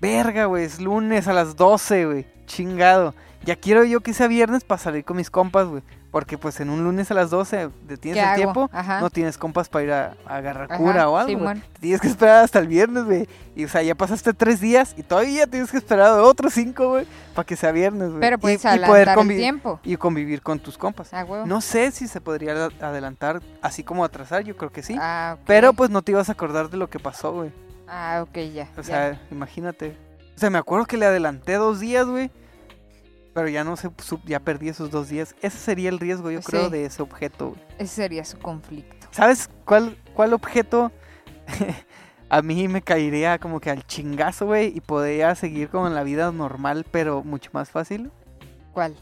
[0.00, 2.26] Verga, güey, es lunes a las 12, güey.
[2.46, 3.14] Chingado.
[3.44, 5.82] Ya quiero yo que sea viernes para salir con mis compas, güey.
[6.10, 8.36] Porque pues en un lunes a las 12 de- tienes ¿Qué el hago?
[8.36, 9.00] tiempo, Ajá.
[9.02, 11.28] no tienes compas para ir a, a agarrar Ajá, cura o algo.
[11.28, 11.62] Simón.
[11.74, 13.28] Te Tienes que esperar hasta el viernes, güey.
[13.54, 17.06] Y o sea, ya pasaste tres días y todavía tienes que esperar otros cinco, güey,
[17.34, 18.20] para que sea viernes, güey.
[18.20, 19.80] Pero Y- puedes y, el convi- tiempo.
[19.84, 21.12] y convivir con tus compas.
[21.12, 21.26] Ah.
[21.44, 24.96] No sé si se podría ad- adelantar así como atrasar, yo creo que sí.
[24.98, 25.42] Ah, ok.
[25.46, 27.50] Pero pues no te ibas a acordar de lo que pasó, güey.
[27.86, 28.68] Ah, ok, ya.
[28.72, 28.82] O ya.
[28.82, 29.94] sea, imagínate.
[30.34, 32.30] O sea, me acuerdo que le adelanté dos días, güey.
[33.38, 35.36] Pero ya no sup- ya perdí esos dos días.
[35.42, 36.70] Ese sería el riesgo, yo creo, Sí.
[36.72, 37.60] de ese objeto, güey.
[37.78, 39.06] Ese sería su conflicto.
[39.12, 40.90] ¿Sabes cuál, cuál objeto
[42.30, 44.76] a mí me caería como que al chingazo, güey?
[44.76, 48.10] Y podría seguir como en la vida normal, pero mucho más fácil.
[48.72, 48.96] ¿Cuál?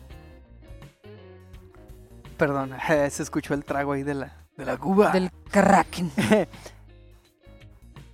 [2.37, 2.73] Perdón,
[3.11, 5.13] se escuchó el trago ahí de la, de la cuba.
[5.13, 6.11] Del Kraken.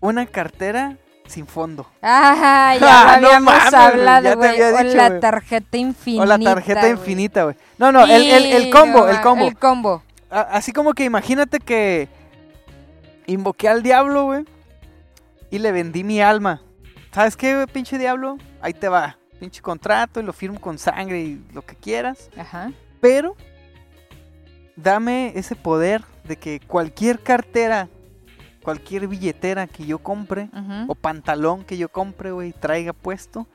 [0.00, 0.98] Una cartera
[1.32, 1.86] sin fondo.
[2.02, 4.50] Ah, ya Ah, lo no mames, hablado, güey.
[4.50, 6.22] había O dicho, la tarjeta infinita.
[6.22, 7.56] o la tarjeta infinita, güey.
[7.78, 9.46] No, no, el, el, el Y combo, no el combo.
[9.48, 10.02] El combo.
[10.30, 12.08] Así como que imagínate que
[13.26, 14.44] invoqué al diablo, güey.
[15.50, 16.62] Y le vendí mi alma.
[17.12, 18.38] ¿Sabes qué, güey, pinche diablo?
[18.62, 19.18] Ahí te va.
[19.40, 22.30] Pinche contrato y lo firmo con sangre y lo que quieras.
[22.38, 22.70] Ajá.
[23.00, 23.36] Pero
[24.76, 27.88] dame ese poder de que cualquier cartera,
[28.62, 30.48] cualquier billetera que yo compre,
[30.88, 33.46] o pantalón que yo compre, güey, traiga puesto,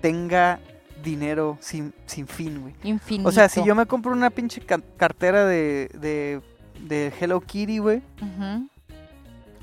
[0.00, 0.60] tenga
[1.02, 2.74] dinero sin, sin fin, güey.
[2.84, 3.28] Infinito.
[3.28, 6.40] O sea, si yo me compro una pinche ca- cartera de, de,
[6.86, 8.68] de Hello Kitty, güey, Ujú.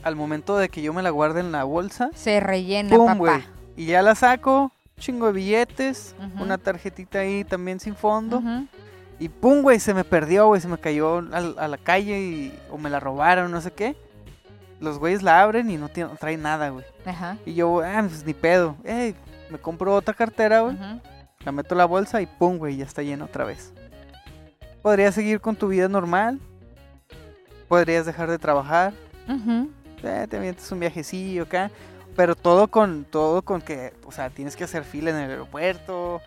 [0.03, 3.17] al momento de que yo me la guarde en la bolsa, Se rellena, ¡pum, papá.
[3.17, 3.43] güey!
[3.77, 8.41] Y ya la saco, chingo de billetes, una tarjetita ahí también sin fondo,
[9.19, 9.79] y ¡pum, güey!
[9.79, 13.51] Se me perdió, güey, se me cayó a, la calle y, o me la robaron,
[13.51, 13.95] no sé qué.
[14.79, 16.85] Los güeyes la abren y no, tiene, no traen nada, güey.
[17.05, 17.37] Ajá.
[17.45, 18.75] Y yo, ah, pues ni pedo.
[18.83, 19.15] Ey,
[19.49, 20.77] me compro otra cartera, güey.
[21.43, 23.73] La meto en la bolsa y pum, güey, ya está llena otra vez.
[24.81, 26.39] Podrías seguir con tu vida normal.
[27.67, 28.93] Podrías dejar de trabajar.
[29.27, 29.69] Ujú.
[30.03, 31.69] eh, te avientas un viajecillo acá.
[32.15, 36.21] Pero todo con, todo con que, o sea, tienes que hacer fila en el aeropuerto.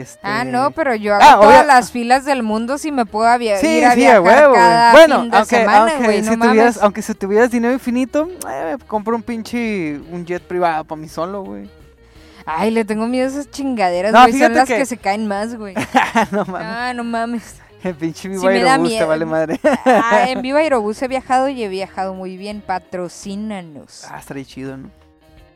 [0.00, 0.20] Este...
[0.22, 3.26] Ah, no, pero yo hago Ah, todas obvia- las filas del mundo si me puedo
[3.28, 6.36] avia- Sí, ir a sí, viajar huevo, cada Bueno, fin de aunque, semana, aunque si
[6.36, 11.08] tuvieras, aunque si tuvieras dinero infinito, eh, compro un pinche un jet privado para mí
[11.08, 11.68] solo, güey.
[12.46, 14.26] Ay, le tengo miedo a esas chingaderas, No.
[14.36, 14.86] Son las que- que...
[14.86, 15.74] se caen más, güey.
[16.30, 16.66] no mames.
[16.68, 17.56] Ah, no mames.
[17.84, 19.60] El pinche vivo sí aerobús te vale madre.
[19.84, 22.62] Ah, en Viva Aerobús he viajado y he viajado muy bien.
[22.66, 24.04] Patrocínanos.
[24.10, 24.90] ah, estaría chido, ¿no?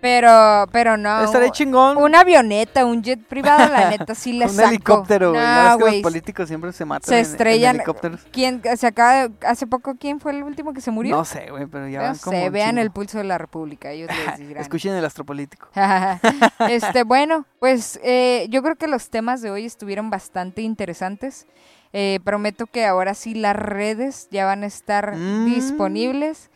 [0.01, 1.23] Pero, pero no.
[1.25, 1.97] estaría chingón.
[1.97, 4.69] Una avioneta, un jet privado, la neta sí le un saco.
[4.69, 5.43] helicóptero, güey.
[5.43, 7.75] No, los políticos siempre se matan Se en- en estrellan.
[7.77, 8.21] helicópteros.
[8.31, 11.17] ¿Quién se acaba de- hace poco quién fue el último que se murió?
[11.17, 13.39] No sé, güey, pero ya No van como sé, un vean el pulso de la
[13.39, 14.57] República, ellos les.
[14.59, 15.69] Escuchen el astropolítico.
[16.69, 21.47] este, bueno, pues eh, yo creo que los temas de hoy estuvieron bastante interesantes.
[21.95, 25.47] Eh, prometo que ahora sí las redes ya van a estar Mm.
[25.47, 26.51] disponibles.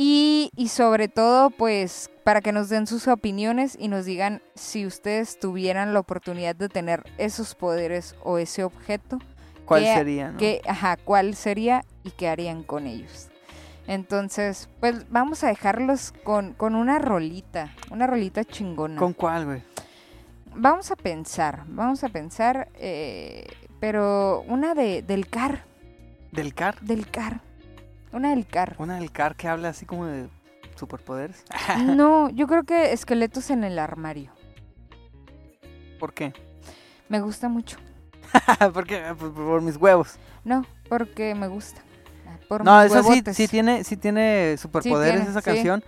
[0.00, 4.86] Y, y sobre todo, pues, para que nos den sus opiniones y nos digan si
[4.86, 9.18] ustedes tuvieran la oportunidad de tener esos poderes o ese objeto,
[9.64, 10.38] ¿Cuál ¿Qué- sería, no?
[10.38, 13.26] qué, ajá, cuál sería y qué harían con ellos.
[13.88, 18.96] Entonces, pues vamos a dejarlos con, con una rolita, una rolita chingona.
[19.00, 19.62] ¿Con cuál, güey?
[20.54, 23.46] Vamos a pensar, vamos a pensar, eh,
[23.80, 25.64] pero una de, del CAR,
[26.30, 26.80] ¿Del CAR?
[26.80, 27.40] del CAR,
[28.12, 28.76] una del CAR.
[28.78, 30.28] Una del CAR que habla así como de
[30.76, 31.44] superpoderes.
[31.84, 34.32] No, yo creo que esqueletos en el armario.
[35.98, 36.32] ¿Por qué?
[37.08, 37.78] Me gusta mucho.
[38.72, 40.16] Porque por, por mis huevos.
[40.44, 41.82] No, porque me gusta.
[42.48, 45.84] Por No, mis esa sí, sí tiene, sí tiene superpoderes tiene, esa canción.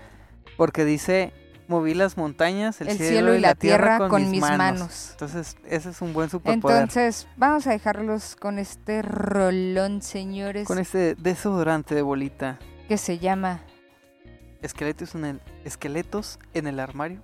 [0.56, 1.32] Porque dice,
[1.70, 5.10] moví las montañas, el, cielo, y la tierra, con, mis manos.
[5.12, 6.82] Entonces, ese es un buen superpoder.
[6.82, 12.58] Entonces, vamos a dejarlos con este rolón, señores, Con este desodorante de bolita.
[12.88, 13.62] que se llama
[14.60, 17.22] Esqueletos en el, esqueletos en el armario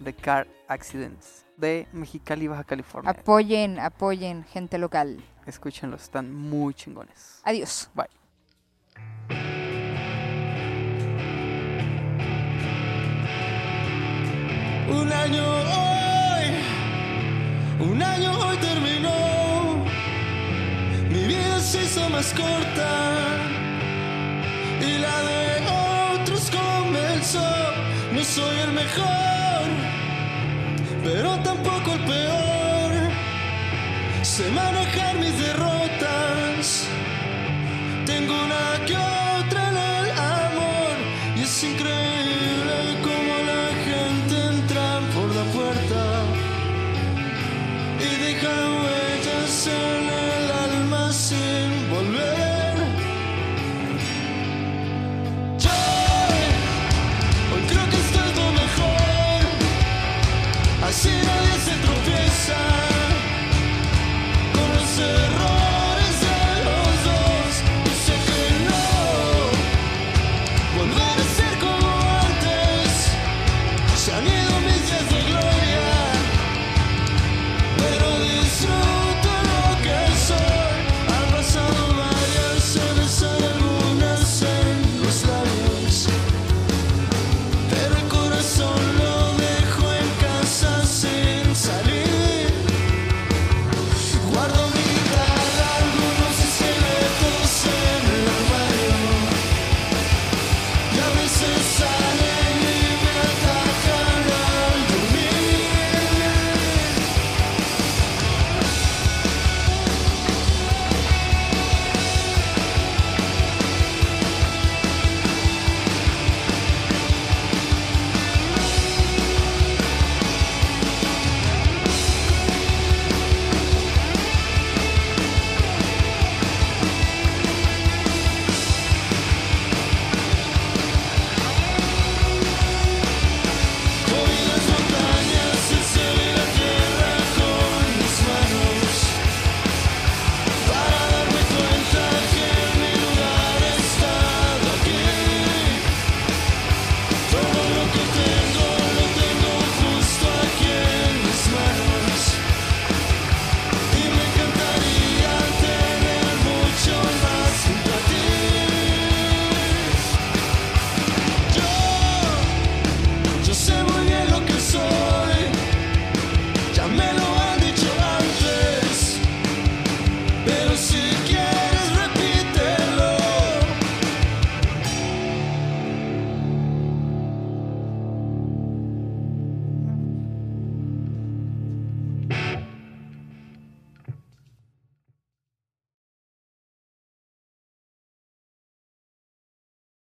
[0.00, 3.10] de Car Accidents de Mexicali, Baja California.
[3.10, 5.24] Apoyen, apoyen, gente local.
[5.46, 7.40] Escúchenlos, están muy chingones.
[7.42, 7.90] Adiós.
[15.00, 15.44] Un año
[15.82, 16.46] hoy,
[17.90, 19.84] un año hoy terminó.
[21.10, 22.92] Mi vida se hizo más corta
[24.80, 25.40] y la de
[26.14, 27.48] otros comenzó.
[28.14, 29.66] No soy el mejor,
[31.04, 32.92] pero tampoco el peor.
[34.22, 36.95] Sé manejar mis derrotas.